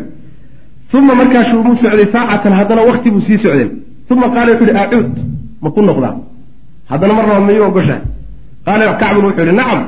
[0.98, 3.70] uma markaasuu mu socday saacatan haddana wakti buu sii socdeen
[4.10, 5.12] uma qaala wuxu uhi acuud
[5.62, 6.14] ma ku noqdaa
[6.90, 8.02] haddana mar laba mayu ogoshahay
[8.66, 9.80] qaala kacbun wuxuu ihi nacam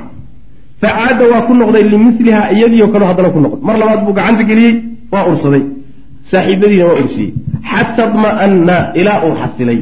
[0.82, 4.74] facaada waa ku noqday limiliha iyadiio kaleo haddana ku noqday mar labaad buu gacanta geliyey
[5.12, 5.62] waa ursaday
[6.30, 7.30] saaxiibadiina waa ursiyey
[7.72, 9.78] xata dma'anna ilaa uu xasilay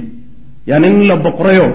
[0.71, 1.67] yani nin la boqrayo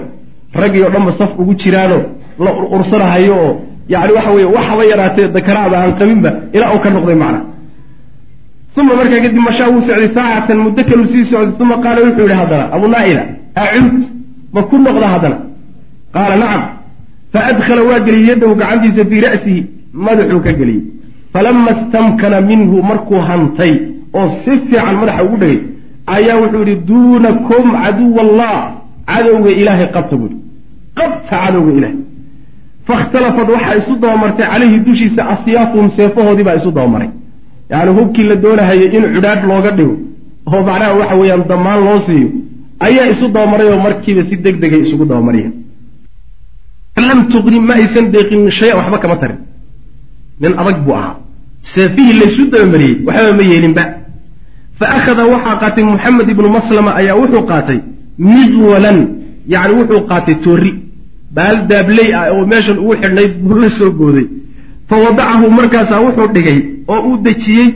[0.60, 1.98] raggii oo dhanba saf ugu jiraano
[2.44, 3.52] la ursanahayo oo
[3.92, 7.40] yani waxa weye waxaba yaraatee dakaraada aan qabinba ilaa uu ka noqday macna
[8.76, 12.38] uma markaa kadib mashaa wuu socday saacatan muddo kaluu sii socday uma qaala wuxuu yihi
[12.40, 13.22] haddana abu naaila
[13.64, 14.02] acuud
[14.54, 15.36] ma ku noqda haddana
[16.14, 16.62] qaala nacam
[17.32, 19.60] faadkhala waa geliyey yadahu gacantiisa fii ra'sihi
[20.06, 20.82] madaxuu ka geliyey
[21.32, 23.72] falama istamkana minhu markuu hantay
[24.18, 25.58] oo si fiican madaxa ugu dhegay
[26.16, 28.56] ayaa wuxuu yihi duunakum caduw allah
[29.10, 30.34] cadowga ilaahay qabta buui
[30.98, 31.96] qabta cadowga ilahay
[32.88, 37.10] fakhtalafat waxaa isu dabamartay calayhi dushiisa asyaafuhum seefahoodii baa isu dabamaray
[37.72, 39.94] yani hubkii la doonahayay in cudhaadh looga dhigo.
[40.50, 42.28] Oo macnaha waxa weeyaan damaan loo siiyo.
[42.86, 45.52] Ayaa isu dabamaray oo markiiba si deg degay isugu dabamariyeen
[47.08, 49.38] lam tuqni ma aysan deeqin shay-an waxba kama tarin.
[50.40, 51.14] Nin adag buu ahaa.
[51.72, 53.84] Seefihii laysu dabamariyey waxba ma yeelinba.
[54.78, 57.78] Fa akhada waxaa qaatay muxamed ibnu maslama ayaa wuxuu qaatay
[58.18, 58.98] midwalan
[59.52, 60.72] yacni wuxuu qaatay toori.
[61.36, 64.26] Baal daabley ah oo meeshan ugu xidhnayd buu la soo gooday.
[64.88, 66.58] Fa wadacahu markaasaa wuxuu dhigay
[66.92, 67.68] oo uu dejiyey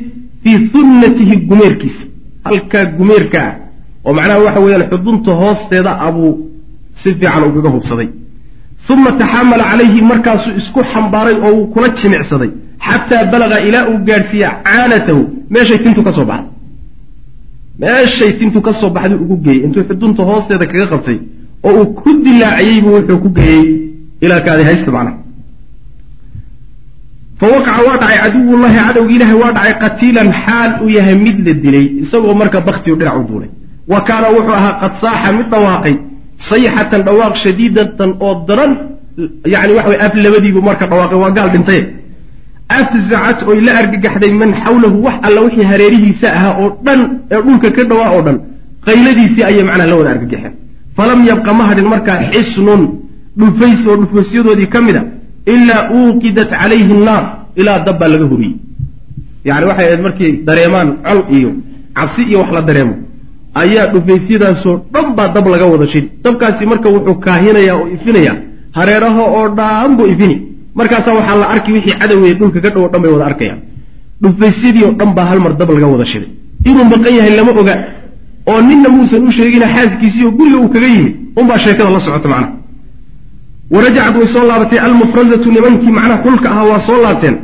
[0.43, 2.05] fii hunnatihi gumeerkiisa
[2.49, 3.53] halkaa gumeerka ah
[4.07, 6.33] oo macnaha waxa weeyaan xudunta hoosteeda abuu
[7.01, 8.09] si fiican ugaga hubsaday.
[8.93, 12.51] Uma taxamala calayhi markaasuu isku xambaaray oo uu kula jimicsaday.
[12.87, 15.23] Xataa balaga ilaa uu gaadhsiiya caanatahu
[15.55, 16.51] meeshay tintu ka soo baxday.
[17.83, 19.61] Meeshay tintu ka soo baxday ugu geeyey.
[19.67, 21.19] Intuu xudunta hoosteeda kaga qabtay
[21.67, 23.65] oo uu ku dilaaciyeybu wuxuu ku geeyey
[24.25, 25.17] ilaa kaadi haysta macnaha
[27.41, 31.53] fa waqaca waa dhacay caduwullahi cadowgi ilaahay waa dhacay qatiilan xaal uu yahay mid la
[31.65, 33.51] dilay isagoo marka baktiyo dhinac u duulay
[33.93, 35.95] wa kaana wuxuu ahaa qad saaxa mid dhawaaqay
[36.51, 38.73] sayxatan dhawaaq shadiidatan oo daran
[39.55, 41.81] yani waxa af labadiibu marka dhawaaqay waa gaal dhintay
[42.81, 47.01] afzacat oy la argagaxday man xawlahu wax alla wixii hareerihiisa ahaa oo dhan
[47.35, 48.37] ee dhulka ka dhawaa oo dhan
[48.87, 50.53] qayladiisii ayay macnaha la wada argagaxeen
[50.97, 52.83] falam yabqa ma hadhin markaa xisnun
[53.41, 55.03] dhufays oo dhufaysyadoodii ka mid a
[55.53, 57.25] ilaa uuqidat calayhi naar
[57.61, 58.55] ilaa dab baa laga huriyey
[59.49, 61.51] yani waxay ahayd markay dareemaan col iyo
[61.97, 62.95] cabsi iyo wax la dareemo
[63.63, 66.09] ayaa dhufaysyadaasoo dhan baa dab laga wada shidi.
[66.25, 68.33] Dabkaasi marka wuxuu kaahinayaa oo ifinaya
[68.79, 70.37] hareeraha oo dhan buu ifini.
[70.79, 73.61] Markaasaa waxaa la arki wixii cadowey dhulka ka dhow o dhan bay wada arkayaan.
[74.23, 76.29] Dhufaysyadii oo dhan baa hal mar dab laga wada shiday
[76.71, 77.75] inuu maqan yahay lama oga
[78.51, 82.29] oo ninna muusan u sheegina xaaskiisii oo guriga uu kaga yimid unbaa sheekada la socota
[82.33, 82.53] macnaha
[83.71, 87.37] warajacad way soo laabatay almufrazatu nimankii macnaha xulka ahaa waa soo laabteen.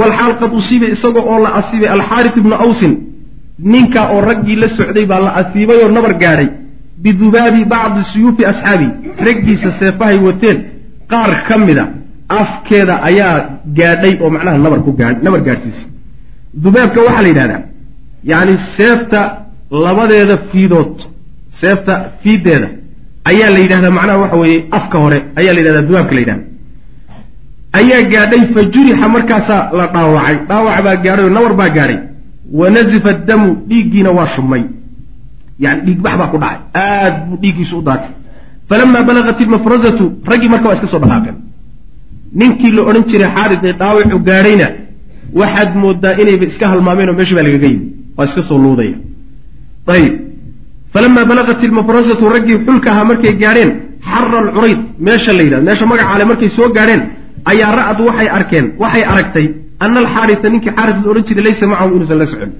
[0.00, 2.92] Walxaal qad usiibay isaga oo la asiibay alxaarit ibnu awsin.
[3.72, 6.48] Ninka oo raggii la socday baa la asiibay oo nabar gaadhay.
[7.02, 8.88] Bidubaabi bacdi suyuufi asxaabi.
[9.26, 10.58] Raggiisa seefahay wateen
[11.10, 11.84] qaar ka mida
[12.28, 13.34] afkeeda ayaa
[13.78, 15.88] gaadhay oo macnaha nabar ku gaa nabar gaadhsiisay
[16.62, 17.60] dubaabka waxaa la yidhahdaa
[18.30, 19.20] yacni seefta
[19.84, 20.94] labadeeda fiidood
[21.60, 22.68] seefta fiiddeeda
[23.30, 25.18] ayaa la yidhahdaa macnaha waxa weeye afka hore.
[25.38, 26.44] Ayaa la yidhahdaa dubaabka la yidhahda
[27.78, 30.36] ayaa gaadhay fa jurixa markaasaa la dhaawacay.
[30.48, 31.98] Dhaawac baa gaadhay oo nabar baa gaadhay.
[32.58, 34.62] Wa nazifa damu dhiiggiina waa shubmay
[35.64, 36.58] yani dhiigbax baa ku dhacay.
[36.84, 38.10] Aad buu dhiiggiisu u daatay.
[38.68, 41.36] Falamaa balagat ilmafrazatu raggii marka waa iska soo dhaqaaqeen
[42.40, 44.68] ninkii la odhan jiray xaarid ee dhaawacu gaadhayna
[45.40, 47.86] waxaad moodaa inayba iska halmaameen oo meesha baa lagaga yimi
[48.16, 48.96] waa iska soo luudaya.
[49.94, 50.14] Ayib
[50.96, 53.70] falamaa balagat ilmafrazatu raggii xulka ahaa markay gaadheen
[54.10, 57.02] xara alcurayd meesha la yidhahdo meesha magacaale markay soo gaadheen
[57.52, 59.46] ayaa ra'ad waxay arkeen waxay aragtay
[59.84, 62.50] ana alxaarita ninkii xaarit la odhan jiray laysa macahu inuusan la socon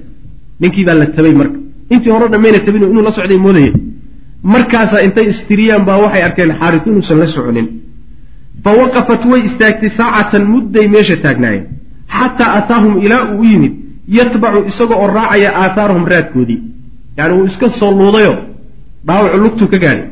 [0.61, 1.57] ninkii baa la tabay marka
[1.93, 3.71] intii hore dhammayna tabin inuu la socday moodaya
[4.53, 7.67] markaasaa intay istiriyaan baa waxay arkeen xaarit inuusan la soconin
[8.63, 11.65] fa waqafat way istaagtay saacatan mudday meesha taagnaayeen
[12.17, 13.73] xataa ataahum ilaa uu u yimid
[14.17, 16.59] yatbacu isaga oo raacaya aathaarahum raadkoodii
[17.17, 18.33] yani wuu iska soo luudayo.
[19.07, 20.07] Dhaawacu lugtuu ka gaadhay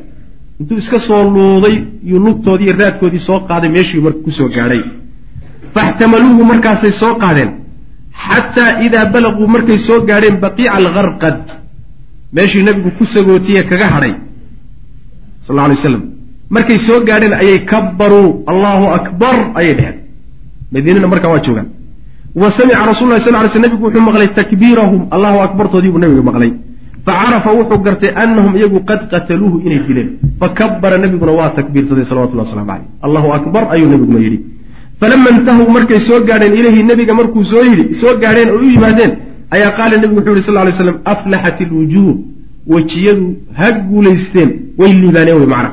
[0.60, 1.76] intuu iska soo luuday
[2.12, 4.82] yuu lugtoodii iyo raadkoodii soo qaaday meeshii marka ku soo gaadhay
[5.76, 7.52] faxtamaluuhu markaasay soo qaadeen.
[8.26, 11.44] Xataa idaa balaguu markay soo gaadheen baqiica algarqad
[12.36, 14.14] meeshii nabigu ku sagootiye kaga hadhay.
[15.46, 16.04] Sal alay waslam
[16.56, 18.30] markay soo gaadheen ayay kabbaruu.
[18.52, 19.98] Allahu akbar ayay dheheen
[20.72, 21.68] madiinana markaa waa joogaan.
[22.42, 25.02] Wa samica rasul lah sal ly sl nabigu wuxuu maqlay takbiirahum.
[25.16, 26.52] Allahu akbartoodii buu nabiga maqlay
[27.06, 30.10] facarafa wuxuu gartay anahum iyagu qad qataluuhu inay dileen
[30.42, 34.40] fakabara nabiguna waa takbiirsaday salawatullah waslamu caleyh allahu akbar ayuu nabiguna yidhi
[35.00, 39.12] falama intahuu markay soo gaadheen ilayhi nebiga markuu soo yidhi soo gaadheen oo u yimaadeen
[39.56, 42.16] ayaa qaala nebigu wuxuu yihi sal lay slam aflaxat ilwujuuh
[42.74, 43.28] wejiyadu
[43.60, 45.72] ha guulaysteen way liibaaneen wey macna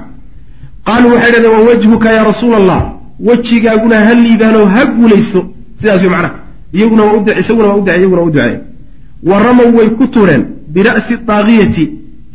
[0.88, 2.80] qaaluu waxay dhahdeen wa wajhuka yaa rasuula allah
[3.28, 5.40] wejigaaguna ha liibaanoo ha guulaysto
[5.80, 6.34] sidaas wey macnaha
[6.78, 8.58] iyaguna waa uduce isaguna waa uduce iyaguna waa uduceen
[9.30, 11.84] wa ramow way ku tuureen bira'si daaqiyati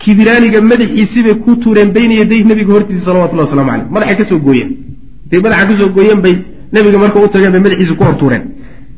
[0.01, 4.69] kibiraaniga madaxiisibay ku tuureen bayna yaday nebiga hortiisa salawatullah waslamu caleyh madaxay ka soo gooyeen.
[5.25, 6.35] Intay madaxa ka soo gooyeen bay
[6.73, 8.43] nebiga marka u tageen bay madaxiisa ku hortuureen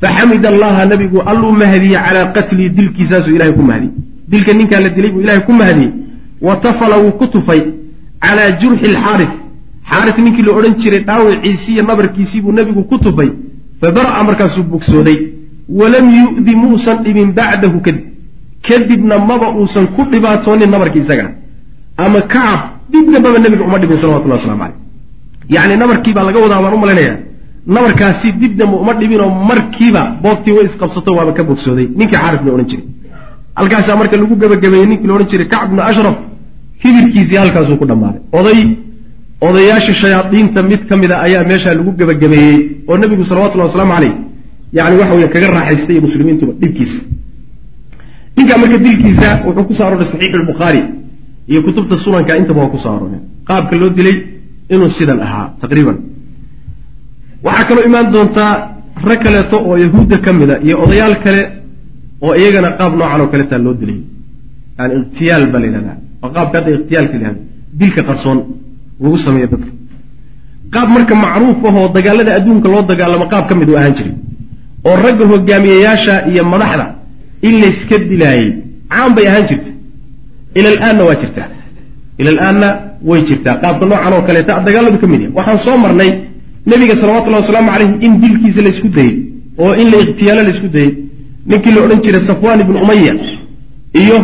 [0.02, 3.94] faxamid allaha nabigu alluu mahadiyey calaa qatlii dilkiisaasuu ilahay ku mahadiyey
[4.32, 5.92] dilka ninkaa la dilay buu ilahay ku mahadiyey
[6.48, 7.62] wa tafala wuu ku tufay
[8.26, 9.32] calaa jurxi alxaaris
[9.92, 13.30] xaaris ninkii la odhan jiray dhaawiciisii iyo nabarkiisii buu nebigu ku tufay.
[13.82, 15.18] Fabara'a markaasuu bogsooday
[15.80, 18.04] walam yu'di muusan dhibin bacdahu kadib
[18.68, 21.32] kadibna maba uusan ku dhibaatoonin nabarkii isagana
[22.03, 22.60] ama kacab
[22.91, 24.78] dib dambaba nebiga uma dhibin salawatullah waslamu caleyh
[25.55, 27.18] yacni nabarkii baa laga wadaa baan u malaynayaa
[27.76, 32.51] nabarkaasi dib dambe uma dhibinoo markiiba boogtii way isqabsato waaba ka bogsooday ninkii xaarif la
[32.55, 32.86] odhan jiray.
[33.60, 36.16] Halkaasaa marka lagu gebagabeeyey ninkii la odhan jiray kacb bnu ashraf
[36.82, 38.22] kibirkiisii halkaasuu ku dhammaaday.
[38.39, 38.60] Oday
[39.47, 42.57] odayaasha shayaadiinta mid ka mid a ayaa meeshaa lagu gebagabeeyey
[42.89, 44.14] oo nebigu salawatullahi wasalaamu caleyh
[44.78, 46.99] yani waxa weye kaga raaxaystay iyo muslimiintuba dhibkiisa
[48.40, 50.82] ninkaa marka dilkiisa wuxuu ku soo arooray saxiixu lbukhaari
[51.52, 54.16] iyo kutubta sunanka intaba waa ku soo arooreen qaabka loo dilay
[54.74, 55.98] inuu sidan ahaa taqriiban.
[57.46, 58.52] Waxaa kaloo imaan doontaa
[59.08, 61.42] rag kaleeto oo yahuudda ka mida iyo odayaal kale
[62.26, 64.00] oo iyagana qaab noocan oo kaleetaa loo dilay.
[64.78, 65.96] Yani ikhtiyaal baa la yidhahdaa.
[66.24, 67.42] Oo qaabka hadda ikhtiyaalka la yihahdo
[67.80, 68.38] dilka qarsoon
[69.02, 69.72] lagu sameeyo dadka.
[70.74, 74.14] Qaab marka macruuf ahoo dagaalada adduunka loo dagaalamo qaab ka mid u ahaan jiray
[74.88, 76.86] oo ragga hogaamiyayaasha iyo madaxda
[77.48, 78.48] in layska dilaayey.
[78.94, 79.72] Caan bay ahaan jirta
[80.58, 81.48] ila alaanna waa jirtaa.
[82.20, 82.68] Ila alaanna
[83.10, 83.56] way jirtaa.
[83.62, 85.34] Qaabka noocan oo kaleeta dagaaladu ka mid yahay.
[85.38, 86.12] Waxaan soo marnay
[86.70, 89.14] nebiga salawatullahi wasalaamu calayhi in dilkiisa laysku dayey
[89.64, 90.92] oo in la ikhtiyaalo laysku dayey.
[91.50, 93.14] Ninkii la odhan jiray safwaan ibnu umaya
[94.02, 94.18] iyo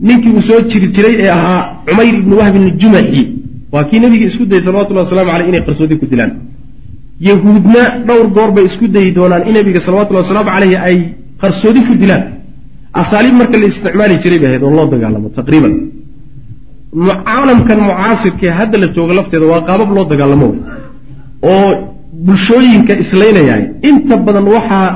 [0.00, 3.22] ninkii uu soo jiri jiray ee ahaa cumayr ibnu wahbin jumaxi
[3.72, 6.32] waa kii nebiga isku dayey salawatullahi wasalamu aleyh inay qarsoodi ku dilaan.
[7.28, 10.96] Yahuudna dhowr goor bay isku dayi doonaan in nebiga salawatullahi wasalaamu caleyhi ay
[11.42, 12.22] qarsoodi ku dilaan
[13.02, 15.72] asaaliib marka la isticmaali jiray bay ahayd oo loo dagaalamo taqriiban.
[17.26, 20.48] Caalamkan mucaasirkaee hadda la jooga lafteeda waa qaabab loo dagaalamo
[21.52, 21.68] oo
[22.26, 24.88] bulshooyinka islaynayahay inta badan waxaa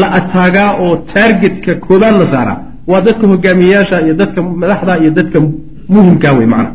[0.00, 2.58] la ataagaa oo taargetka koobaad la saaraa.
[2.90, 5.38] Waa dadka hogaamiyeyaasha iyo dadka madaxda iyo dadka
[5.94, 6.70] muhimka wey macana.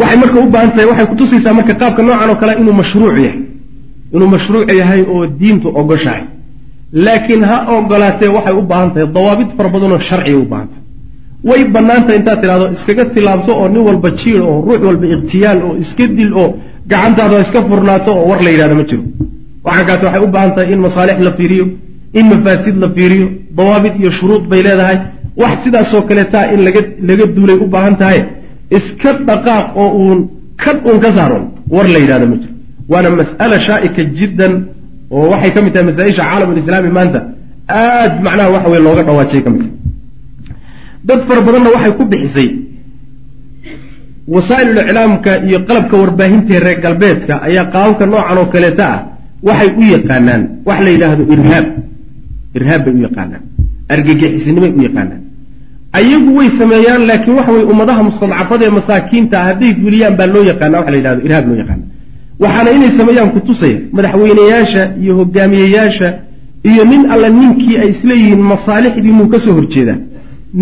[0.00, 3.34] Waxay marka u baahan tahay waxay kutusaysaa marka qaabka noocan oo kale inuu mashruuc yahay.
[4.14, 6.22] Inuu mashruuc yahay oo diintu ogoshahay
[6.92, 10.82] laakiin ha ogolaatee waxay u baahan tahay dawaabid fara badanoo sharciga u baahan tahay.
[11.48, 15.74] Way bannaantahay intaad tidhahdo iskaga tilaabto oo nin walba jiir oo ruux walba ikhtiyaal oo
[15.82, 16.48] iska dil oo
[16.90, 19.02] gacantaada iska furnaato oo war la yidhahdo ma jiro.
[19.66, 21.64] Waxaa kaate waxay u baahan tahay in masaalix la fiiriyo
[22.18, 23.26] in mafaasid la fiiriyo
[23.58, 24.96] dawaabid iyo shuruud bay leedahay.
[25.42, 28.20] Wax sidaasoo kaleetaa in laga laga duulay u baahan tahay
[28.78, 30.18] iska dhaqaaq oo uun
[30.62, 32.52] kad uun ka saaron war la yidhahdo ma jiro.
[32.92, 34.52] Waana mas'ala shaa'ika jiddan
[35.14, 37.20] oo waxay ka mid tahay masaaisha caalamulislaami maanta
[37.80, 39.74] aad macnaha waxa weye looga dhawaajay ka mid tahay.
[41.08, 42.48] Dad fara badanna waxay ku bixisay
[44.34, 49.00] wasaa'ilul iclaamka iyo qalabka warbaahintae reer galbeedka ayaa qaababka noocan oo kaleeta ah
[49.48, 51.66] waxay u yaqaanaan wax la yidhaahdo irhaab.
[52.58, 53.42] Irhaab bay u yaqaanaan.
[53.94, 55.20] Argagixisnimay u yaqaanaan.
[55.98, 60.42] Ayagu way sameeyaan laakiin waxa weye ummadaha mustadcafada ee masaakiinta ah hadday fuliyaan baa loo
[60.50, 61.84] yaqaana waxa la yidhahdo irhaab loo yaqaana
[62.42, 66.08] waxaana inay sameeyaan kutusaya madaxweyneyaasha iyo hogaamiyeyaasha
[66.70, 69.98] iyo nin alla ninkii ay isleeyihiin masaalixdiinuu ka soo horjeedaa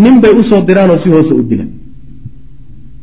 [0.03, 1.69] nin bay u soo diraanoo si hoose u dilaan.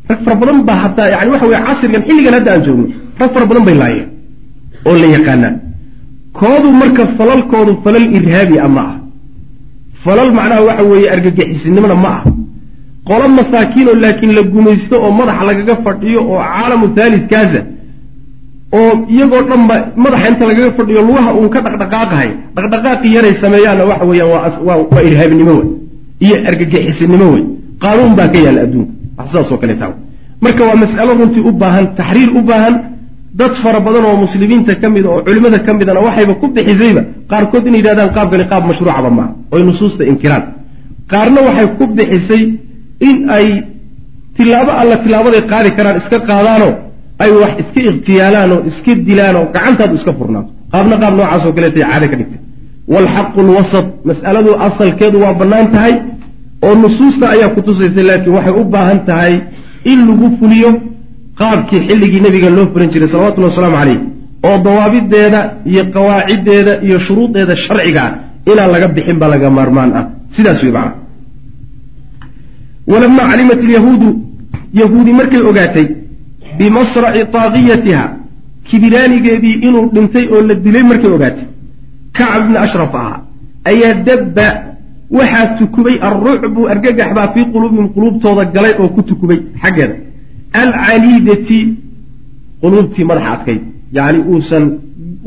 [0.08, 2.86] Rag fara badan baa hataa yani waxa weye casrigan xilligan hadda aan joogno
[3.20, 4.08] rag fara badan bay laayeen
[4.88, 5.52] oo la yaqaanaa
[6.40, 8.94] koodu marka falalkoodu falal irhaabi a ma ah.
[10.04, 12.22] Falal macnaha waxa weeye argagixisnimona ma ah.
[13.08, 17.60] Qolo masaakiinoo laakiin la gumaysto oo madaxa lagaga fadhiyo oo caalamu thaalidkaasa
[18.78, 24.04] oo iyagoo dhanba madaxa inta lagaga fadhiyo lugaha uun ka dhaqdhaqaaqahay dhaqdhaqaaqi yaray sameeyaanna waxa
[24.10, 24.30] weeyaan
[24.68, 25.66] waa irhaabnimo wey
[26.26, 27.42] iyo argagixisnimo wey
[27.82, 29.92] qaanuun baa ka yaalla adduunka wax sidaasoo kale taa
[30.44, 32.74] marka waa mas'alo runtii u baahan taxriir u baahan
[33.40, 37.64] dad fara badan oo muslimiinta ka mida oo culimmada ka midana waxayba ku bixisayba qaarkood
[37.68, 40.44] inay yidhahdaan qaabkani qaab mashruucaba maaha oy nusuusta inkiraan.
[41.12, 42.42] Qaarna waxay ku bixisay
[43.08, 43.46] in ay
[44.36, 46.72] tilaabo alla tilaabaday qaadi karaan iska qaadaanoo
[47.22, 50.50] ay wax iska ikhtiyaalaan oo iska dilaan oo gacantaadu iska furnaato.
[50.72, 52.40] Qaabna qaab noocaasoo kaleetay caado ka dhigtay.
[52.92, 55.94] Waalxaqu lwasat mas'aladu asalkeedu waa bannaan tahay
[56.66, 59.34] oo nusuusta ayaa ku tusaysay laakiin waxay u baahan tahay
[59.90, 60.70] in lagu fuliyo
[61.40, 63.98] qaabkii xilligii nebiga loo furan jiray salawatullhi wasalaamu calayh
[64.48, 65.40] oo dawaabideeda
[65.70, 68.12] iyo qawaaciddeeda iyo shuruudeeda sharciga ah
[68.52, 70.04] inaan laga bixin ba laga maarmaan ah.
[70.36, 70.92] Sidaas wey macana
[72.92, 74.08] walamaa calimat ilyahuudu
[74.80, 75.86] yahuudi markay ogaatay
[76.58, 78.04] bimasraci taaqiyatiha
[78.68, 81.46] kibiraanigeedii inuu dhintay oo la dilay markay ogaatay
[82.16, 83.18] kacab ibni ashraf ahaa
[83.70, 84.46] ayaa dabba
[85.18, 89.94] waxaa tukubay alrucbu argagax baa fii quluubihim quluubtooda galay oo ku tukubay xaggeeda
[90.62, 91.58] alcaniidati
[92.62, 93.62] quluubtii madaxa adkayd
[93.96, 94.64] yacni uusan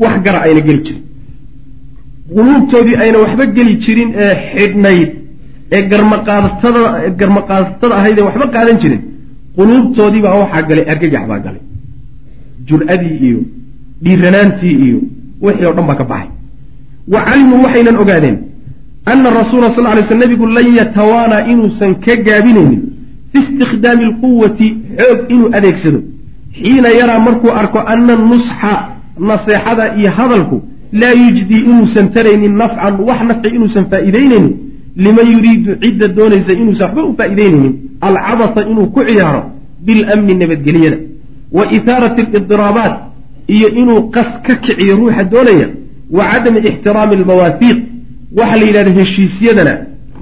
[0.02, 1.02] wax gara ayna geli jirin
[2.36, 5.10] quluubtoodii ayna waxba geli jirin ee xidhnayd
[5.76, 6.82] ee garmaqaadatada
[7.20, 9.00] garmaqaadatada ahayd ee waxba qaadan jirin
[9.58, 11.62] quluubtoodii baa waxaa galay argagax baa galay.
[12.68, 13.40] Jur-adii iyo
[14.04, 14.98] dhiiranaantii iyo
[15.44, 16.30] wixii oo dhan baa ka baxay.
[17.12, 18.36] Wa calimuu waxaynan ogaadeen
[19.12, 22.82] ana rasuula sal lay sl nebigu lan yatawaanaa inuusan ka gaabinaynin
[23.32, 26.00] fi istikhdaami alquwati xoog inuu adeegsado.
[26.58, 28.74] Xiina yaraa markuu arko ana nusxa
[29.28, 30.56] naseexada iyo hadalku
[31.00, 34.54] laa yujdii inuusan taraynin nafcan wax nafci inuusan faa'iidaynaynin.
[35.04, 39.42] Liman yuriidu cidda doonaysa inuusan waxba u faa'iidaynaynin alcabasa inuu ku ciyaaro
[39.86, 40.98] bilamni nabadgelyada
[41.56, 42.94] wa ihaarati alidiraabaat
[43.54, 45.68] iyo inuu qas ka kiciyo ruuxa doonaya
[46.16, 47.78] wa cadami ixtiraami almawaahiiq
[48.38, 49.72] waxa la yidhahda heshiisyadana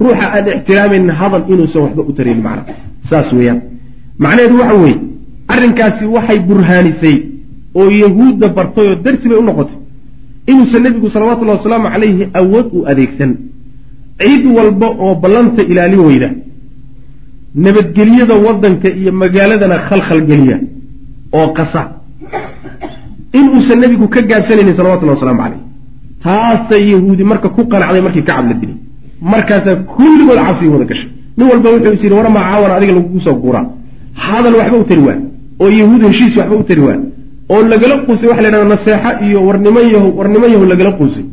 [0.01, 2.73] ruuxa aan ixtiraamaynin hadal inuusan waxba u tarayn macna
[3.09, 3.59] saas weeyaan.
[4.23, 4.97] Macnaheedu waxa weeye
[5.53, 7.15] arrinkaasi waxay burhaanisay
[7.79, 9.77] oo yahuudda bartay oo darsi bay u noqotay.
[10.51, 13.31] Inuusan nebigu salawatullahi wasalaamu calayhi awood u adeegsan.
[14.21, 16.29] Cid walba oo ballanta ilaalin weyda
[17.65, 20.57] nabadgelyada waddanka iyo magaaladana khalkhalgeliya
[21.39, 21.81] oo qasa.
[23.39, 25.61] Inuusan nebigu ka gaabsanaynin salawatullahi wasalaamu calayh
[26.23, 28.77] taasay yahuudi marka ku qanacday markii kacab la dilay.
[29.33, 31.09] Markaasaa kulligood cabsii wada gashay.
[31.37, 33.65] Nin walba wuxuu is yidhi waramaa caawana adiga lagugu soo guuraa.
[34.25, 35.17] Hadal waxba u tari waa
[35.61, 36.97] oo yahuud heshiis waxba u tari waa
[37.53, 41.25] oo lagala quusay waxa la ydhahda naseexa iyo warniman yahow warniman yahow lagala quusay.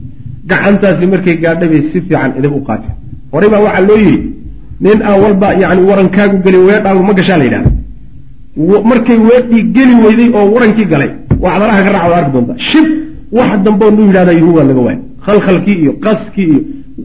[0.50, 2.94] Gacantaasi markay gaadha bay si fiican idib u qaateen.
[3.32, 4.18] Horey baa waxaa loo yidhi
[4.80, 7.70] nin aan walba yani warankaagu gelin weedhaagu ma gashaa la yidhahda
[8.90, 11.10] markay weedhii geli weyday oo warankii galay
[11.40, 12.54] waa ka raaca arki doonta.
[12.58, 12.86] Shib
[13.32, 16.60] wax dambe nu yidhahda yahuud waa laga waaya khalkhalkii iyo qaskii iyo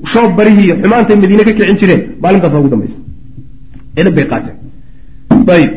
[0.05, 2.99] shoob barihii iyo xumaantay madiine ka kicin jireen maalintaasa ugu dambaysa.
[3.99, 4.55] Idib bay qaateen.
[5.55, 5.71] Ayb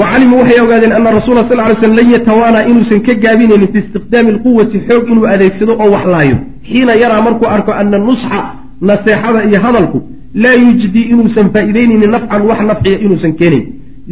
[0.00, 4.30] wacalimuu waxay ogaadeen ana rasuula sal ly slm lan yatawaanaa inuusan ka gaabinaynin fi istiqdaami
[4.34, 6.36] alquwati xoog inuu adeegsado oo wax laayo.
[6.70, 8.40] Xiina yaraa markuu arko ana nusxa
[8.88, 9.98] naseexada iyo hadalku
[10.34, 13.64] laa yujdi inuusan faa'iidaynaynin nafcan wax nafciya inuusan keenayn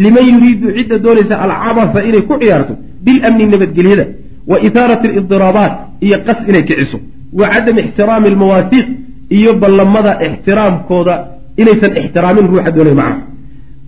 [0.04, 4.04] liman yuriidu cidda doonaysa alcabatha inay ku ciyaarto bilamni nabadgelyada
[4.50, 6.98] wa ihaarati alidiraabaat iyo qas inay kiciso.
[7.32, 8.86] Wa cadami ixtiraami almawaafiiq
[9.30, 11.14] iyo ballamada ixtiraamkooda
[11.56, 13.22] inaysan ixtiraamin ruuxa doonay macna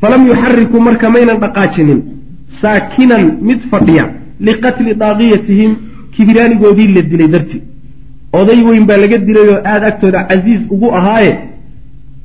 [0.01, 2.01] falam yuxarikuu marka maynan dhaqaajinin
[2.61, 4.05] saakinan mid fadhiya
[4.47, 5.71] liqatli daaqiyatihim
[6.15, 7.63] kibiraanigoodii la dilay dartii
[8.41, 11.33] oday weyn baa laga dilay oo aada agtooda casiiz ugu ahaaye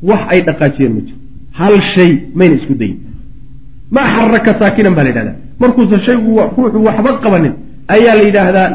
[0.10, 1.18] wax ay dhaqaajiyeen ma jiro.
[1.60, 2.97] Hal shay mayna isku dayin
[3.95, 5.36] maa xaraka saakinan baa la yidhahdaa.
[5.62, 7.54] Markuusan shaygu ruuxu waxba qabanin
[7.95, 8.68] ayaa la yidhaahdaa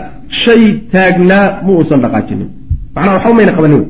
[0.43, 0.63] shay
[0.93, 2.49] taagnaa ma uusan dhaqaajinin.
[2.95, 3.83] Macnaa waxba mayna qabanin.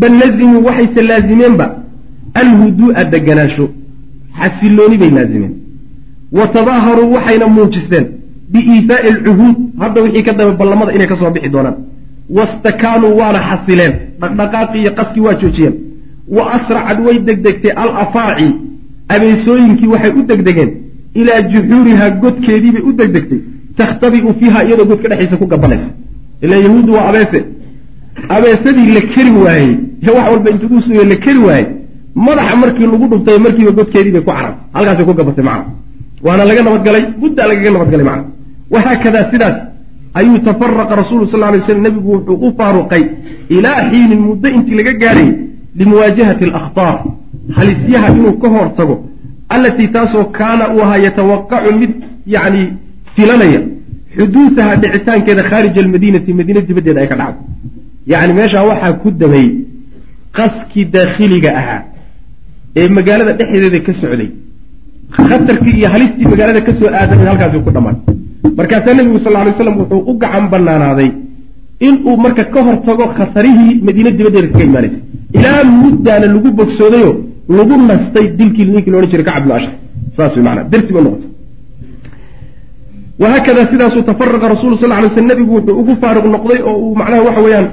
[0.00, 1.66] Bal lazimuu waxayse laazimeenba
[2.42, 3.64] alhuduu'a deganaasho
[4.40, 5.52] xasilooni bay laazimeen.
[6.38, 8.06] Wa tadaaharuu waxayna muujisteen
[8.52, 11.76] biiifaa'i alcuhuud hadda wixii ka daba ballamada inay ka soo bixi doonaan.
[12.36, 15.74] Wastakaanuu waana xasileen dhaqdhaqaaqii iyo qaskii waa joojiyeen
[16.28, 18.48] wa asracad way degdegtay al afaaci
[19.08, 20.70] abeesooyinkii waxay u degdegeen
[21.14, 23.40] ilaa juxuurihaa godkeediibay u degdegtay.
[23.76, 25.90] Takhtabi'u fiiha iyadoo godka dhexdiisa ku gabanaysa
[26.42, 27.40] ila yahuuddu waa abeese.
[28.28, 29.76] Abeesadii la keri waayey.
[30.02, 31.66] Ee wax walba intuu suga la keri waayey.
[32.14, 35.64] Madaxa markii lagu dhuftay markiiba godkeedii bay ku carartay halkaasay ku gabatay macna.
[36.22, 38.24] Waana laga nabadgalay muddaa lagaga nabadgalay macna.
[38.70, 39.56] Wahaakadaa sidaas.
[40.14, 43.04] Ayuu tafaraqa rasuulu sal lay slam nebigu wuxuu u faaruqay
[43.48, 45.28] ilaa xiinin muddo intii laga gaadhay
[45.80, 46.96] limuwaajahati alakhtaar
[47.58, 48.96] halisyaha inuu ka hor tago
[49.54, 51.92] allatii taasoo kaana uu ahaa yatawaqacu mid
[52.34, 52.62] yacni
[53.16, 53.60] filanaya
[54.16, 57.40] xuduudaha dhicitaankeeda khaarija almadiinati madiina dibaddeeda ay ka dhacdo
[58.12, 59.46] yacni meeshaa waxaa ku damay
[60.38, 61.80] qaskii daakhiliga ahaa
[62.80, 64.30] ee magaalada dhexdeeda ka socday
[65.16, 68.14] khatarkii iyo halistii magaalada ka soo aadanay halkaasi ku dhammaatay
[68.58, 71.10] markaasaa nebigu sal ly slam wuxuu u gacan banaanaaday
[71.88, 74.98] inuu marka ka hor tago khatarihii madiine dibaddeeda kaga imaanaysa.
[75.36, 77.10] Ilaa muddaana lagu bogsoodayo
[77.58, 79.54] lagu nastay dilkii ninkii loodhan jiray kacab bnu
[80.16, 81.30] saas way maanaa darsi bay noqotay
[83.22, 87.22] wahaakada sidaasuu tafaraqa rasulu sal lay slam nebigu wuxuu ugu faaruq noqday oo uu macnaha
[87.28, 87.66] waxa weeyaan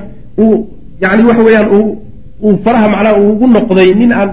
[0.43, 0.55] uu
[1.03, 4.30] yani waxa weeyaan uu faraha macnaha uu ugu noqday nin aan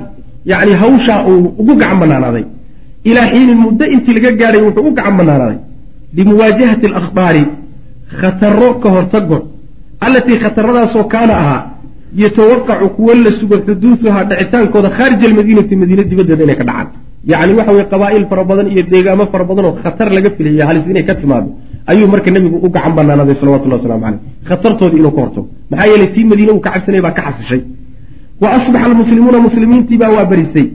[0.52, 2.44] yani hawshaa uu ugu gacan banaanaaday
[3.04, 5.58] ilaa xiinin muddo intii laga gaadhay wuxuu u gacan banaanaaday
[6.16, 7.42] limuwaajahati alakhbaari
[8.20, 9.44] khataro ka hortagood
[10.00, 11.60] allatii khataradaasoo kaana ahaa
[12.22, 16.88] yatawaqacu kuwo la sugo xuduuduhaa dhicitaankooda khaarija almadiinati madiina dibaddeeda inay ka dhacaan.
[17.30, 20.86] Yacni waxa weye qabaa'il fara badan iyo deegaamo fara badan oo khatar laga filaya halis
[20.92, 21.48] inay ka timaado
[21.90, 25.48] ayuu marka nebigu u gacan banaanaaday salawatullahi waslamu caleyh khatartoodii inuu ka hortago.
[25.70, 27.60] Maxaa yeelay tii madiine uu ka cabsanaya baa ka xasishay.
[28.42, 30.66] Wa asbaxa almuslimuuna muslimiintii baa waa barisay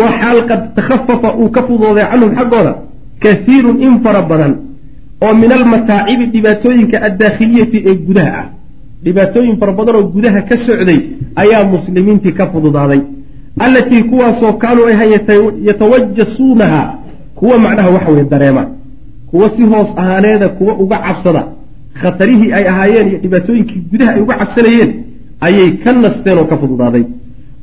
[0.00, 2.72] wa xaal qad takhafafa uu ka fudooday canhum xaggooda
[3.22, 4.52] kaiirun in fara badan
[5.24, 8.46] oo min almataacibi dhibaatooyinka addaakhiliyati ee gudaha ah.
[9.04, 10.98] Dhibaatooyin fara badan oo gudaha ka socday
[11.42, 13.00] ayaa muslimiintii ka fududaaday.
[13.64, 15.12] Allatii kuwaasoo kaanuu ahayn
[15.68, 16.94] yatawajasuunaha
[17.34, 18.66] kuwa macnaha waxa weye dareema.
[19.30, 21.42] Kuwa si hoos ahaaneeda kuwa uga cabsada.
[22.02, 24.90] Khatarihii ay ahaayeen iyo dhibaatooyinkii gudaha ay uga cabsanayeen
[25.40, 27.04] ayay ka nasteen oo ka fududaaday.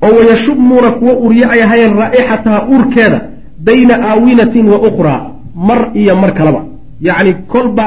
[0.01, 3.21] Oo wayashumuuna kuwa urye ay ahaayeen raa'ixataha urkeeda
[3.65, 5.21] bayna aawinatin wa ukhraa
[5.55, 6.61] mar iyo mar kaleba
[7.07, 7.85] yacni kolba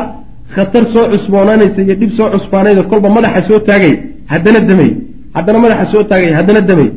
[0.54, 3.92] khatar soo cusboonaanaysa iyo dhib soo cusbaanayda kolba madaxa soo taagay
[4.32, 4.90] haddana damay.
[5.36, 6.88] Haddana madaxa soo taagay haddana damay.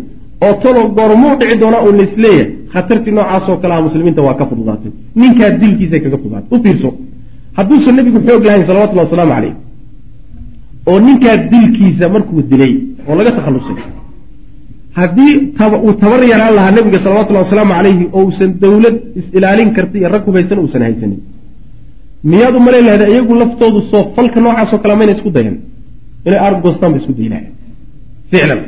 [0.45, 4.91] Oo talo goormuu dhici doonaa oo laisleeyahay khatartii noocaasoo kale ah muslimiinta waa ka fududaatay
[5.19, 6.89] ninkaa dilkiisay kaga fududaatay u fiirso.
[7.57, 9.53] Hadduusan nebigu xoog lahayn salawatullahi wasalaamu caleyh
[10.89, 12.73] oo ninkaa dilkiisa markuu dilay
[13.07, 13.77] oo laga takhallusay.
[14.99, 15.33] Haddii
[15.85, 20.23] uu tabar yaraan lahaa nebiga salawatullahi wasalaamu calayhi oo uusan dowlad is-ilaalin karta iyo rag
[20.27, 21.19] hubaysan uusan haysanin
[22.31, 25.55] miyaad u malay lahda iyagu laftoodu soo falka noocaasoo kale mayna isku dayan
[26.27, 27.49] inay argoostaan ba isku dayi lahayn
[28.31, 28.61] ficlan.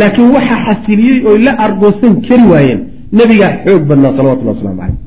[0.00, 2.80] Laakiin waxaa xasiliyey oy la argoosan kari waayeen
[3.18, 4.98] nebigaa xoog badnaa salawatullahi waslamu caleyh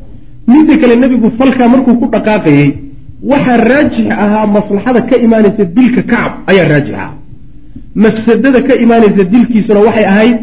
[0.54, 2.68] midda kale nebigu falkaa markuu ku dhaqaaqayey
[3.32, 7.14] waxaa raajix ahaa maslaxada ka imaanaysa dilka kacab ayaa raajix ahaa.
[8.04, 10.38] Mafsadada ka imaanaysa dilkiisuna waxay ahayd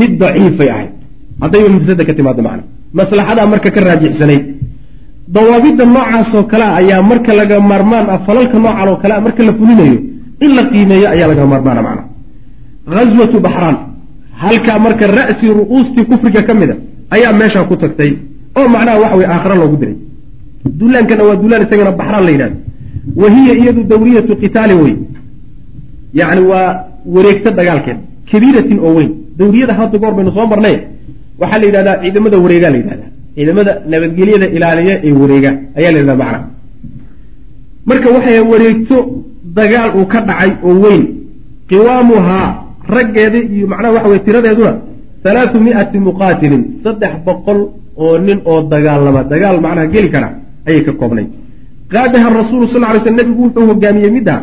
[0.00, 0.92] mid daciifay ahayd.
[1.42, 2.62] Haddayba mafsada ka timaado macna.
[2.98, 4.42] Maslaxadaa marka ka raajixsanayd
[5.28, 9.98] dawaabidda noocaasoo kalea ayaa marka laga maarmaan ah falalka noocan oo kalea marka la fulinayo
[10.44, 12.02] in la qiimeeyo ayaa laga maarmaana macna.
[12.94, 13.76] Ghaswatu baxraan
[14.42, 16.74] halkaa marka ra'si ru'uustii kufriga ka mida
[17.14, 18.10] ayaa meeshaa ku tagtay
[18.58, 19.96] oo macnaha waxa weye aakhira loogu diray.
[20.78, 22.56] Dullaankana waa dullaan isagana baxraan la yidhahdo
[23.20, 24.94] wa hiya iyadu dawriyatu qitaali wey
[26.20, 26.68] yacni waa
[27.14, 27.98] wareegta dagaalkeed
[28.30, 29.10] kabiiratin oo weyn.
[29.38, 30.76] Dawriyada hadda goor baynu soo marnay
[31.40, 36.16] waxaa la yidhahdaa ciidamada wareegaa la yidhahdaa ciidamada nabadgelyada ilaaliya ee wareega ayaa la yidhahda
[36.22, 36.38] macna.
[37.88, 38.96] Marka waxay wareegto
[39.58, 41.02] dagaal uu ka dhacay oo weyn
[41.70, 42.46] qiwaamuhaa
[42.96, 44.72] raggeeda iyo macnaha waxa weye tiradeeduna
[45.24, 47.58] halaatu mi'ati muqaatilin saddex boqol
[48.04, 50.28] oo nin oo dagaalama dagaal macnaha geli kara
[50.68, 51.26] ayay ka koobnay.
[51.92, 54.34] Qaadaha rasuulu sal ly sl nebigu wuxuu hogaamiyey midda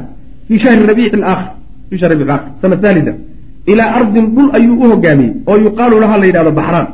[0.47, 1.47] fii shahri rabiici alaakhir
[1.89, 3.13] fii shahri rabiic aakhir sana haalida
[3.71, 6.87] ilaa ardin dhul ayuu u hogaamiyey oo yuqaalu laha la yidhahdo baxraan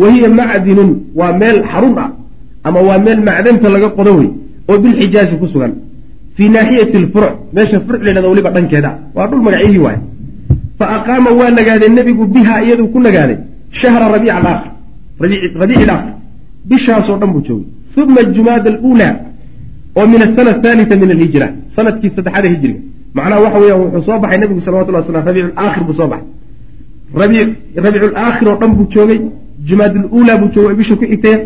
[0.00, 2.10] wa hiya macdinun waa meel xarun ah
[2.64, 4.28] ama waa meel macdanta laga qodo wey
[4.68, 5.72] oo bilxijaazi ku sugan.
[6.36, 9.98] fii naaxiyati lfuruc meesha furuc la yhahdo weliba dhankeeda waa dhul magacyihii waay
[10.78, 13.38] fa aqaama waa nagaaday nebigu bihaa iyaduu ku nagaaday
[13.80, 14.70] shahra rabiic alaakhir
[15.62, 16.14] rabiici alaakhir
[16.68, 17.66] bishaasoo dhan buu joogay.
[17.96, 19.14] uma jumaada aluulaa
[19.98, 22.80] oo min asana athaalita min alhijra sannadkii saddexaada hijriga
[23.16, 26.26] macnaha waxa weeyaan wuxuu soo baxay nebigu salawatullah waslam rabiicu alaakhir buu soo baxay.
[27.84, 29.20] rabiicu alaakhir oo dhan buu joogay
[29.68, 31.38] jumaad aluulaa buu joogay bisha ku xigtaya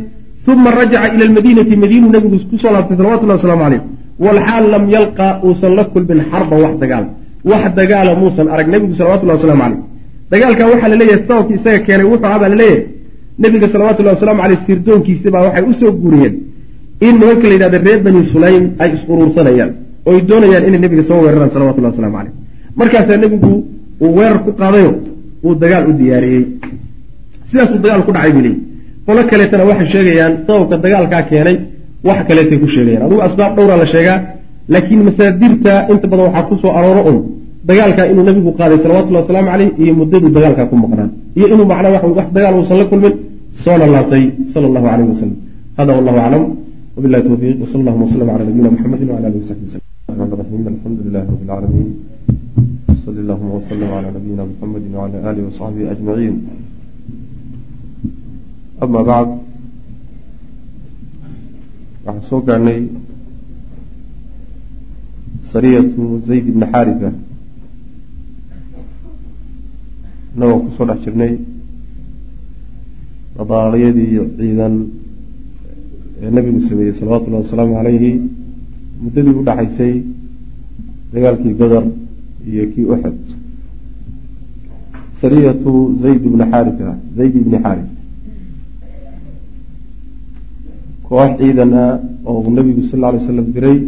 [0.52, 3.80] uma rajaca ila almadiinati madiinuu nebigu ku soo laabtay salawatullahi waslamu caleyh
[4.24, 7.04] walxaal lam yalqa uusan la kulmin xarban wax dagaal.
[7.50, 9.78] Wax dagaala muusan arag nebigu salawatullahi waslamu caleyh
[10.32, 12.84] dagaalkaa waxaa la leeyahay sababki isaga keenay wuxuu ahaa baa la leeyahay
[13.42, 16.34] nebiga salawatullahi waslamu caleyh sirdoonkiisibaa waxay u soo guuriyeen
[17.06, 19.70] in nimanka la yidhahda reer bani sulaym ay is uruursanayaan
[20.10, 22.32] oy doonayaan inay nebiga soo weeraraan salawatullahi waslamu caleyh
[22.80, 23.52] markaasaa nebigu
[24.04, 24.90] uu weerar ku qaadayo
[25.46, 26.44] uu dagaal u diyaariyey
[27.49, 28.59] sidaasuu dagaal ku dhacay buu leeyay
[29.07, 31.57] qolo kaleetana waxay sheegayaan sababka dagaalkaa keenay
[32.07, 34.19] wax kaleetay ku sheegayaan adugu asbaab dhowraa la sheegaa
[34.73, 37.17] laakiin masaadirta inta badan waxaa ku soo arooro un
[37.69, 41.91] dagaalkaa inuu nabigu qaaday salawatullahi wasalaamu caleyh iyo muddaduu dagaalkaa ku maqnaan iyo inuu macnaa
[42.19, 43.13] wax dagaal uusan la kulmin
[43.63, 45.37] soona laabtay sala allahu caleyh wasalam
[45.77, 46.43] hada wallahu aclam
[46.95, 50.99] wabillahi towfiiq wsala allahuma wasalam cala nabiyina muxamedin wcala alihi wasaxbi waslm الرحمن الرحيم الحمد
[51.05, 51.87] لله رب العالمين
[53.05, 56.33] صلى اللهم وسلم على نبينا محمد وعلى آله وصحبه أجمعين
[58.80, 59.30] ama bacd
[62.06, 62.80] waxaan soo gaarnay
[65.52, 67.10] sariyatu zayd ibni xaarisa
[70.36, 71.32] inagoo ku soo dhex jirnay
[73.36, 74.74] dabaalyadii ciidan
[76.22, 78.12] ee nabigu sameeyey salawatullahi wasalaamu calayhi
[79.02, 79.94] muddadii u dhaxaysay
[81.12, 81.84] dagaalkii badar
[82.50, 83.18] iyo kii uxed
[85.20, 85.72] sariyatu
[86.02, 87.95] zayd ibni xaarisa zayd ibni xaaris
[91.08, 91.92] koox ciidan ah
[92.26, 93.78] oo uu nabigu sal lla alay slam diray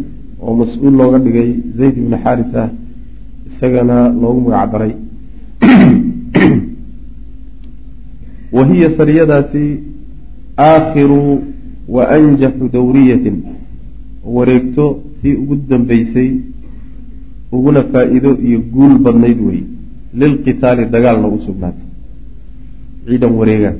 [0.41, 2.61] oo mas'uul looga dhigay zayd ibni xaarisa
[3.47, 4.93] isagana loogu magac daray
[8.55, 9.63] wa hiya sariyadaasi
[10.67, 11.21] aakhiru
[11.95, 13.37] wa anjaxu dawriyatin.
[14.35, 14.85] Wareegto
[15.21, 16.29] tii ugu dambeysay
[17.51, 19.61] uguna faa-iido iyo guul badnayd wey.
[20.19, 21.87] Lilqitaali dagaalna u sugnaatay
[23.05, 23.71] ciidan wareega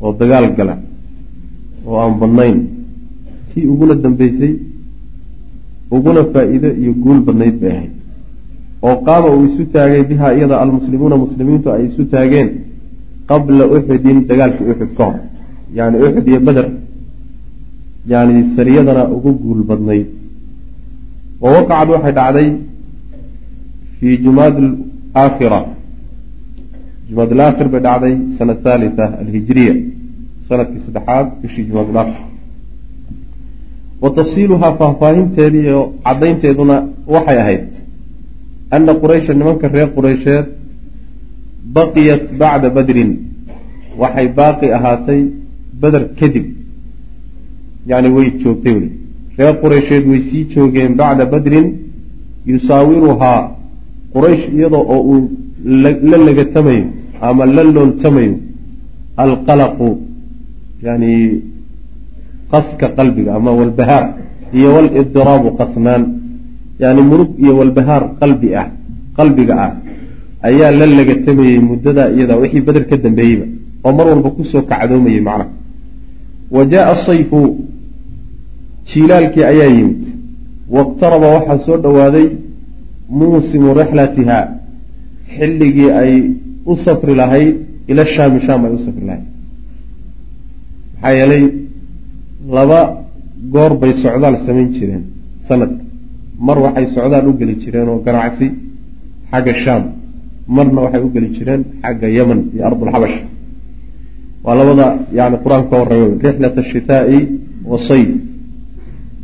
[0.00, 0.74] oo dagaal gala
[1.86, 2.58] oo aan badnayn.
[3.50, 4.54] Tii uguna dambeysay
[5.96, 7.92] uguna faa-iido iyo guul badnayd bay ahayd.
[8.86, 12.48] Oo qaama uu isu taagay bihaa iyada almuslimuuna muslimiintu ay isu taageen
[13.30, 15.18] qabla uxudin dagaalkii uxud ka hor.
[15.78, 16.66] Yani uxud iyo beder
[18.12, 20.08] yani sariyadana ugu guul badnayd.
[21.42, 22.48] Wa waqacad waxay dhacday
[23.98, 24.56] fii jumaad
[25.22, 25.60] aakhira
[27.08, 29.74] jumaad alaakhir bay dhacday sana thalitha alhijriya
[30.48, 32.20] sannadkii saddexaad bishii jumaad alaakhir
[34.02, 36.76] wa tafsiiluhaa faahfaahinteedii oo caddaynteeduna
[37.14, 37.68] waxay ahayd
[38.76, 40.46] ana quraysha nimanka reer qureysheed
[41.76, 43.10] baqiyat bacda badrin
[44.02, 45.20] waxay baaqi ahaatay
[45.82, 46.46] beder kadib.
[47.90, 48.90] Yani way joogtay weli.
[49.38, 51.66] Reer qureysheed way sii joogeen bacda badrin
[52.52, 53.40] yusaawiruhaa
[54.14, 55.22] quraysh iyadoo oo uu
[56.10, 56.86] la legatamayo
[57.28, 58.34] ama la loontamayo
[59.24, 59.88] alqalaqu
[60.86, 61.12] yani
[62.52, 64.04] qaska qalbiga ama walbahaar
[64.56, 66.02] iyo walidiraabu qasnaan.
[66.82, 68.66] Yani murug iyo walbahaar qalbi ah
[69.18, 69.72] qalbiga ah
[70.48, 73.46] ayaa la legatamayey muddadaa iyada wixii beder ka dambeeyeyba
[73.84, 75.50] oo mar walba ku soo kacdoomayay macnaha
[76.54, 77.40] wa jaaa sayfu
[78.90, 80.02] jiilaalkii ayaa yimid.
[80.76, 82.26] Waqtaraba waxaa soo dhowaaday
[83.20, 84.38] muusimu rixlatiha
[85.36, 86.12] xilligii ay
[86.66, 87.54] u safri lahayd
[87.90, 89.26] ila shaami shaam ay u safri lahayd
[90.94, 91.44] maxaa yeelay
[92.56, 92.80] laba
[93.54, 95.02] goor bay socdaal samayn jireen
[95.48, 95.82] sanadka
[96.46, 98.46] mar waxay socdaal u geli jireen oo ganacsi
[99.30, 99.82] xagga shaam.
[100.56, 103.16] Marna waxay u geli jireen xagga yeman iyo ardulxabash
[104.44, 104.86] waa labada
[105.18, 107.18] yani qur'aanku ka warramay rixlat ashitaai
[107.70, 108.08] wa sayf.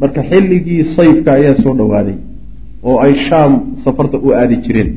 [0.01, 2.17] Marka xilligii sayfka ayaa soo dhowaaday
[2.89, 3.53] oo ay shaam
[3.85, 4.91] safarta u aadi jireen.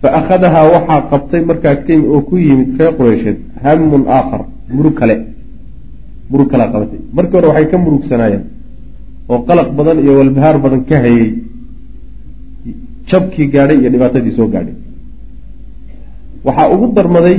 [0.00, 4.42] Fa akhadahaa waxaa qabtay markaa kemi oo ku yimid reer qureysheed hamun aakhar
[4.74, 5.14] murug kale
[6.30, 6.98] murug kalea qabatay.
[7.16, 8.42] Markii hore waxay ka murugsanaayeen
[9.32, 11.28] oo qalaq badan iyo walbahaar badan ka hayay.
[13.10, 14.74] Jabkii gaadhay iyo dhibaatadii soo gaadhay.
[16.46, 17.36] Waxaa ugu darmaday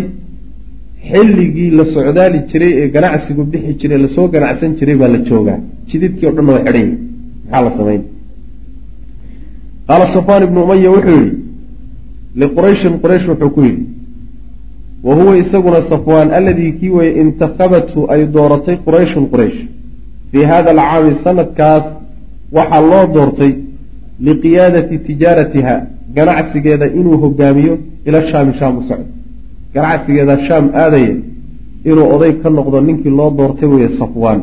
[1.09, 5.59] xilligii la socdaali jiray ee ganacsigu bixi jiray la soo ganacsan jiray baa la joogaa.
[5.89, 6.89] Jididkii o dhanna waa xidhan
[7.51, 8.01] maxaa la samayn?
[9.87, 11.37] Qaala safaan ibnu umaya wuxuu yidhi
[12.41, 13.83] liqurayshin quraysh wuxuu ku yidhi
[15.03, 19.59] wa huwa isaguna safwaan aladii kii weye intakhabathu ay dooratay qurayshun quraysh.
[20.31, 21.83] Fii hada alcaami sanadkaas
[22.51, 23.51] waxaa loo doortay
[24.19, 25.75] liqiyaadati tijaaratiha
[26.15, 29.05] ganacsigeeda inuu hogaamiyo ila shaami shaam u socdo.
[29.73, 31.15] Ganacsigeeda shaam aadaya
[31.85, 34.41] inuu oday ka noqdo ninkii loo doortay weeye safwaan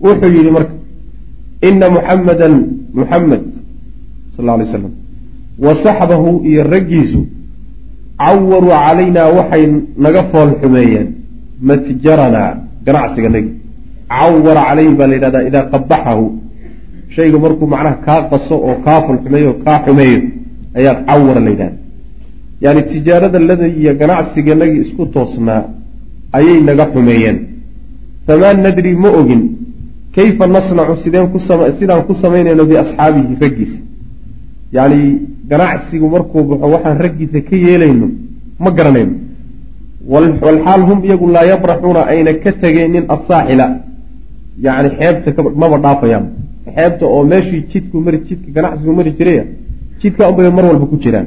[0.00, 0.72] wuxuu yidhi marka
[1.68, 2.54] ina muxamadan
[2.94, 3.44] muxamed
[4.36, 4.92] sal alay slam
[5.58, 7.26] wa saxbahu iyo raggiisu
[8.20, 9.64] cawaruu calaynaa waxay
[10.04, 11.08] naga fool xumeeyeen.
[11.68, 12.50] Matjaranaa
[12.86, 13.50] ganacsiga nagi
[14.12, 16.24] cawara calayhi baa la yidhahdaa idaa qabaxahu.
[17.14, 20.20] Shayga markuu macnaha kaa qaso oo kaa fool xumeeyo oo kaa xumeeyo
[20.78, 21.76] ayaa cawara la yidhahda
[22.64, 25.62] yani tijaarada lada iyo ganacsiganagii isku toosnaa
[26.38, 27.38] ayay naga xumeeyeen.
[28.26, 29.42] Famaa nadri ma ogin.
[30.14, 31.38] Kayfa nasnacu sideen ku
[31.78, 33.78] sidaan ku samaynayno biasxaabihi raggiisa?
[34.76, 35.02] Yacni
[35.50, 38.06] ganacsigu markuu baxo waxaan raggiisa ka yeelayno
[38.64, 39.14] ma garanayno.
[40.12, 43.66] Walxaal hum iyagu laa yabraxuuna ayna ka tegeynin asaaxila
[44.64, 46.24] yacni xeebta maba dhaafayaan.
[46.76, 49.44] Xeebta oo meeshii jidku mari jidka ganacsigu mari jiraya
[50.00, 51.26] jidka unbay mar walba ku jiraan.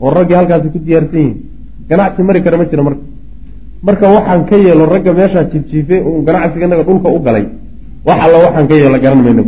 [0.00, 1.36] Oo raggii halkaasi ku diyaarsan yihiin.
[1.90, 3.02] Ganacsi mari kara ma jira marka.
[3.86, 7.44] Marka waxaan ka yeelo ragga meeshaa jiifjiife uun ganacsiganaga dhulka u galay.
[8.06, 9.42] Wax alla waxaan ka yeelo garan mayna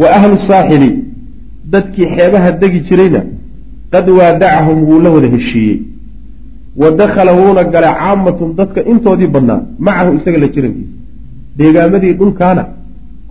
[0.00, 0.88] wa ahlu saaxili
[1.72, 3.20] dadkii xeebaha degi jirayna
[3.92, 5.78] qad waadacahum wuu la wada heshiiyey.
[6.80, 10.92] Wa dakhala wuuna galay caamatum dadka intoodii badnaa macahu isaga la jirankiisa.
[11.58, 12.62] Deegaamadii dhulkaana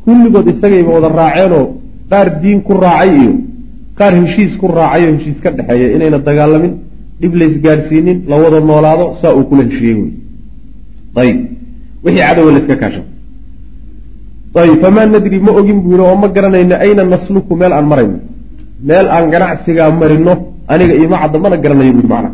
[0.04, 1.66] kulligood isagayba wada raaceenoo
[2.12, 3.34] qaar diin ku raacay iyo
[4.00, 6.74] qaar heshiis ku raacay oo heshiis ka dhexeeya inayna dagaalamin
[7.22, 10.12] dhib lays gaadhsiinin la wada noolaado saa uu kula heshiiyey wey.
[11.22, 11.38] Ayib.
[12.04, 13.02] Wixii cadowa layska kaasha
[14.62, 18.18] ayib famaa nadri ma ogin buu yihi oo ma garanayno ayna nasluku meel aan marayno
[18.88, 20.34] meel aan ganacsigaa marino
[20.74, 22.30] aniga ioma cadda mana garanayo bui macna.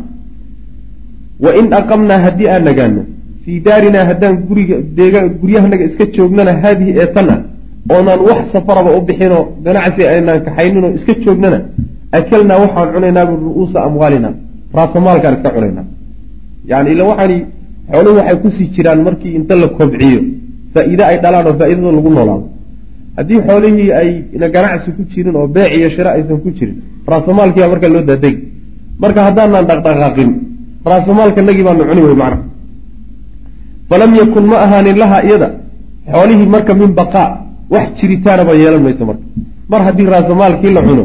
[1.44, 3.02] Wa in aqamnaa haddii aan nagaano
[3.44, 7.40] fii daarinaa haddaan guriga deega guryahanaga iska joognana haadihi ee tan ah
[7.94, 11.58] oonaan wax safaraba u bixinoo ganacsi aynaan kaxayninoo iska joognana
[12.18, 14.30] akalnaa waxaan cunaynaa bu ru'uusa amwaalina
[14.76, 15.86] raasamaalkaan iska cunaynaa.
[16.70, 17.38] Yani ila waxaani
[17.92, 20.20] xooluhu waxay ku sii jiraan markii inta la kobciyo
[20.74, 22.46] faa-iide ay dhalaan oo faa-idada lagu noolaado.
[23.18, 26.76] Haddii xoolihii ayna ganacsi ku jirin oo beec iyo shira aysan ku jirin
[27.10, 28.40] raasamaalkiibaa markaa loo daadegi
[29.02, 30.30] marka haddaanaan dhaqdhaqaaqin
[30.90, 32.38] raasamaalkanagii baanu cuni wey macna
[33.90, 35.48] falam yakun ma ahaanin laha iyada
[36.12, 37.28] xoolihii marka min baqaa
[37.74, 39.24] wax jiritaanaba yeelan mayso marka.
[39.72, 41.04] Mar haddii raasamaalkii la cuno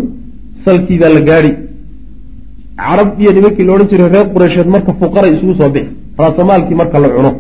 [0.65, 1.51] salkii baa la gaadhi.
[2.82, 5.91] Carab iyo nimankii la odhan jiray reer qureysheed marka fuqaray isugu soo bixi
[6.22, 7.32] raasamaalkii marka la cuno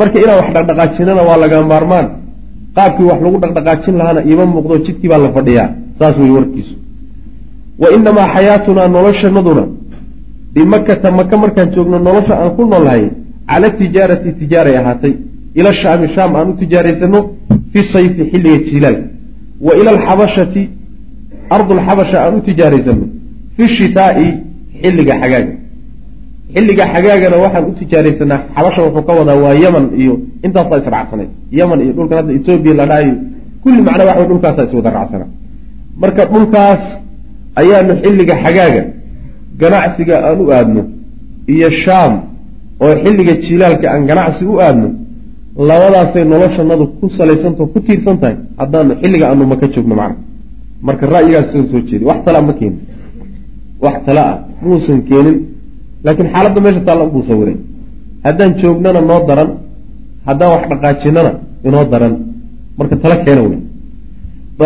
[0.00, 2.06] marka inaan wax dhaqdhaqaajinana waa laga maarmaan.
[2.76, 5.68] Qaabkii wax lagu dhaqdhaqaajin lahaana iima muuqdo jidkii baa la fadhiyaa.
[5.98, 6.74] Saas wey warkiisu.
[7.82, 9.64] Wa inamaa xayaatunaa noloshanaduna
[10.54, 13.04] bimakata maka markaan joogno nolosha aan ku noolnahay
[13.50, 15.12] cala tijaarati tijaaray ahaatay.
[15.58, 17.18] Ila shaami shaam aan u tijaaraysano
[17.72, 19.06] fi sayfi xilliga jiilaalka
[19.66, 20.62] wa ila alxabashati
[21.56, 23.04] ardulxabasha aan u tijaaraysano
[23.56, 24.28] fi shitaai
[24.82, 25.52] xilliga xagaaga
[26.54, 30.14] xilliga xagaagana waxaan u tijaaraysanaa xabasha wuxuu ka wadaa waa yeman iyo
[30.46, 33.14] intaasaa israacsaneed yeman iyo dhulkan hadda etoobiya la dhahayo
[33.62, 35.30] kulli macnaa waxa dhulkaasaa iswada raacsanaa
[36.02, 36.82] marka dhulkaas
[37.60, 38.82] ayaanu xilliga xagaaga
[39.60, 40.82] ganacsiga aan u aadno
[41.54, 42.12] iyo shaam
[42.84, 44.88] oo xilliga jilaalka aan ganacsi u aadno
[45.68, 50.16] labadaasay noloshanadu ku salaysantao ku tiirsan tahay haddaanu xilliga aanu maka joogno macna.
[50.86, 52.80] Marka ra'yigaas soo jeedi wax tala ma keenin.
[53.84, 55.36] Wax tala ah muusan keenin
[56.04, 57.56] laakiin xaaladda meesha taalla ubuu sawiray
[58.26, 59.50] haddaan joognana noo daran
[60.28, 61.32] haddaan wax dhaqaajinana
[61.68, 62.14] inoo daran
[62.78, 63.60] marka tala keena wey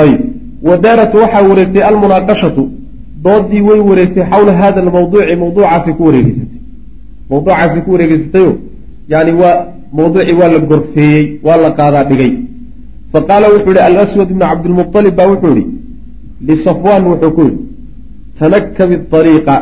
[0.03, 0.20] ayib
[0.68, 2.62] wadaarat waxaa wareegtay almunaaqashatu
[3.24, 6.61] doodii way wareegtay xawla hada almawduuci mawduucaasay ku wareegeysatay.
[7.30, 8.53] Mawduucaasay ku wareegeysatayo
[9.12, 9.57] yani waa
[9.99, 12.33] mawduucii waa la gorfeeyey waa la qaadaa dhigay.
[13.12, 15.66] Fa qaala wuxuu yihi alaswad ibnu cabdilmualib baa wuxuu yihi
[16.49, 17.59] lisafwaan wuxuu ku yihi
[18.39, 19.55] tanakabi ariiqa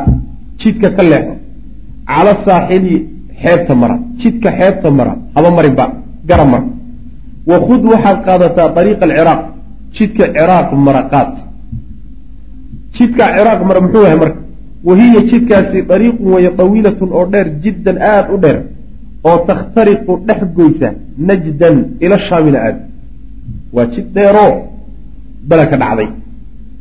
[0.61, 1.33] jidka ka leexo
[2.15, 2.95] cala saaxili
[3.41, 5.85] xeebta mara jidka xeebta mara haba marinba
[6.29, 6.65] gara mara
[7.51, 9.41] wakhud waxaad qaadataa ariiqa alciraaq
[9.95, 11.31] jidka ciraaq mara qaad
[12.95, 14.39] jidka ciraaq mara muxuu yahay marka?
[14.87, 18.57] Wahiya jidkaasi dariiqun waya tawiilatun oo dheer jiddan aada u dheer
[19.29, 20.89] oo takhtariqu dhex goysa
[21.27, 22.77] najdan ila shaamina aad.
[23.75, 24.51] Waa jid dheeroo
[25.49, 26.07] bala ka dhacday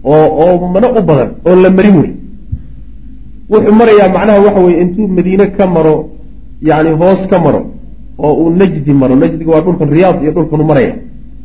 [0.05, 2.11] oo oo mana u badan oo la marin wey
[3.53, 5.94] wuxuu marayaa macnaha waxa weye intuu madiine ka maro
[6.68, 7.61] yani hoos ka maro
[8.18, 9.14] oo uu najdi maro.
[9.22, 10.94] Najdiga waa dhulkan riyaad iyo dhulkanu maraya.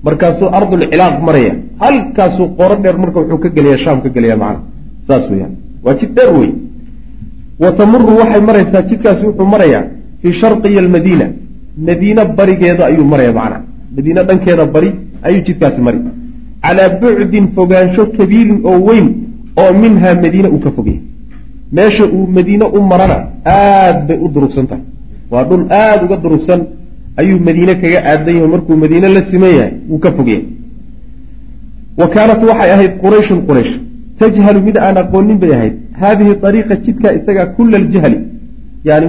[0.06, 1.54] Markaasuu ardulcilaaq maraya.
[1.84, 4.60] Halkaasuu qoro dheer marka wuxuu ka gelaya shaam ka gelaya macna
[5.08, 5.54] saas weyaan
[5.86, 6.52] waa jid dheer wey
[7.60, 9.84] wa tamuru waxay maraysaa jidkaasi wuxuu marayaa
[10.22, 11.26] fii sharqiya almadiina
[11.88, 13.58] madiine barigeeda ayuu maraya macna
[13.96, 14.90] madiine dhankeeda bari
[15.28, 16.00] ayuu jidkaasi mari.
[16.66, 19.08] Calaa bucdin fogaansho kabiirin oo weyn
[19.62, 21.02] oo minhaa madiine uu ka fogyahay
[21.72, 24.84] meesha uu madiine u marana aad bay u durugsan tahay
[25.32, 26.62] waa dhul aada uga durugsan
[27.22, 30.46] ayuu madiine kaga aadan yahay markuu madiine la siman yahay wuu ka fogyahay.
[32.00, 33.74] Wa kaanat waxay ahayd qurayshun quraysh.
[34.20, 35.74] Tajhalu mid aan aqoonin bay ahayd.
[36.02, 38.20] Haadihi ariiqa jidkaa isagaa kula aljahli
[38.90, 39.08] yani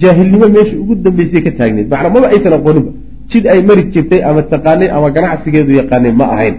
[0.00, 2.90] jaahilnimo meesha ugu dambeysay ka taagneed macnaa maba aysan aqooninba
[3.30, 6.56] jid ay mari jirtay ama taqaanay ama ganacsigeedu yaqaanay ma ahayn.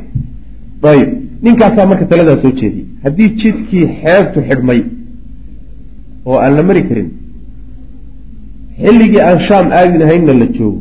[0.91, 1.09] Ayib.
[1.43, 2.85] Ninkaasaa marka taladaa soo jeediyey.
[3.03, 4.79] Haddii jidkii xeebtu xidhmay
[6.29, 7.09] oo aan la mari karin.
[8.83, 10.79] Xilligii aan shaam aadi lahaynna la joogo.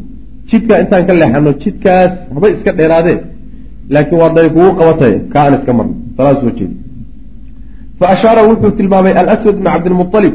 [0.51, 3.21] Jidkaa intaan ka leexano jidkaas haba iska dheeraadeen.
[3.95, 6.77] Laakiin waa day kugu qabatay ka aan iska marno talaa soo jeedi.
[7.99, 10.35] Fa ashaara wuxuu tilmaamay alaswad bn cabdilmualib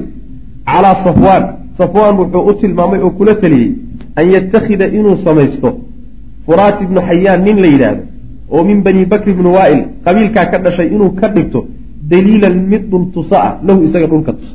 [0.72, 1.44] calaa safwaan.
[1.78, 3.70] Safwaan wuxuu u tilmaamay oo kula taliyey
[4.20, 5.70] an yattakhida inuu samaysto
[6.46, 8.04] furaat ibnu xayaan nin la yidhaahdo
[8.54, 11.60] oo min bani bakri bni waail qabiilkaa ka dhashay inuu ka dhigto
[12.12, 14.55] daliilan mid dhul tusa ah lahu isaga dhulka tusa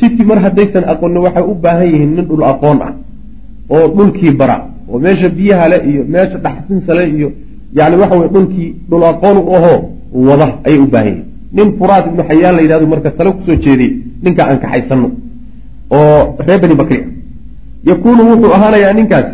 [0.00, 2.92] jidkii mar haddaysan aqoonin waxay u baahan yihiin nin dhul aqoon ah
[3.74, 4.56] oo dhulkii bara
[4.90, 7.28] oo meesha biyaha le iyo meesha dhaxsinsale iyo
[7.78, 9.78] yani waxa weye dhulkii dhul aqoon u ahoo
[10.28, 11.24] wada ayay u baahan yihiin.
[11.56, 13.92] Nin furaat ibnu xayaan la yidhahdo marka tale ku soo jeediyey
[14.24, 15.08] ninkaa aan kaxaysano
[15.98, 16.98] oo reer bani bakri
[17.90, 19.32] yakuunu wuxuu ahaanayaa ninkaasi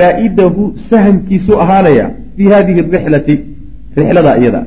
[0.00, 3.34] raa'idahu sahamkiisuu ahaanayaa fii hadihi rixlati
[3.96, 4.60] rixlada iyada.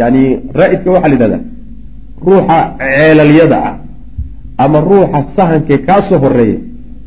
[0.00, 0.22] Yani
[0.58, 1.42] raa-idka waxaa la yidhahdaa
[2.26, 3.74] ruuxa ceelalyada ah
[4.64, 6.58] ama ruuxa sahankee kaasoo horreeya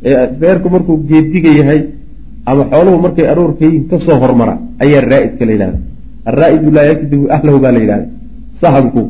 [0.09, 1.81] ee reerku markuu geediga yahay
[2.49, 5.79] ama xooluhu markay aroorka yihiin ka soo hormara ayaa raa-idka la yidhahda
[6.29, 8.07] alraa-idu laa yakdibu ahlahu baa la yidhahda
[8.61, 9.01] sahanku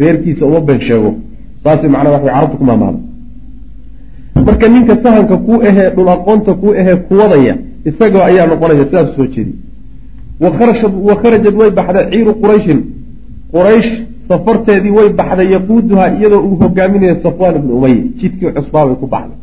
[0.00, 1.10] reerkiisa uma been sheego.
[1.64, 2.98] Saasay macnaa waxay carabtu ku maamaada
[4.46, 7.54] marka ninka sahanka kuu ahee dhul aqoonta kuu ahee kuwadaya
[7.88, 9.54] isagoo ayaa noqonaya sidaasu soo jeediy
[10.40, 12.80] wa kharajad way baxday ciiru qurayshin.
[13.54, 13.90] Quraysh
[14.28, 19.38] safarteedii way baxday yaquuduhaa iyadoo uu hogaaminayo safwaan ibnu umaya jidkii cusbaa bay ku baxday.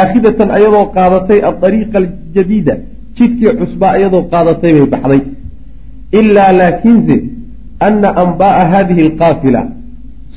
[0.00, 2.74] Aakhidatan ayadoo qaadatay aariiqa aljadiida
[3.16, 5.20] jidkii cusbaa iyadoo qaadatay bay baxday.
[6.20, 7.16] Ilaa laakiinse
[7.86, 9.62] ana anbaaa haadihi alqaafila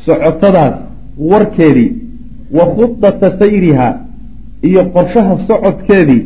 [0.05, 0.75] socotadaas
[1.31, 1.89] warkeedii
[2.57, 3.87] wa khudata sayriha
[4.69, 6.21] iyo qorshaha socodkeedii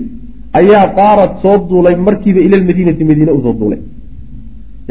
[0.60, 3.82] ayaa qaarad soo duulay markiiba ila lmadiinati madiine u soo duulay.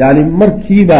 [0.01, 0.99] Yani markiiba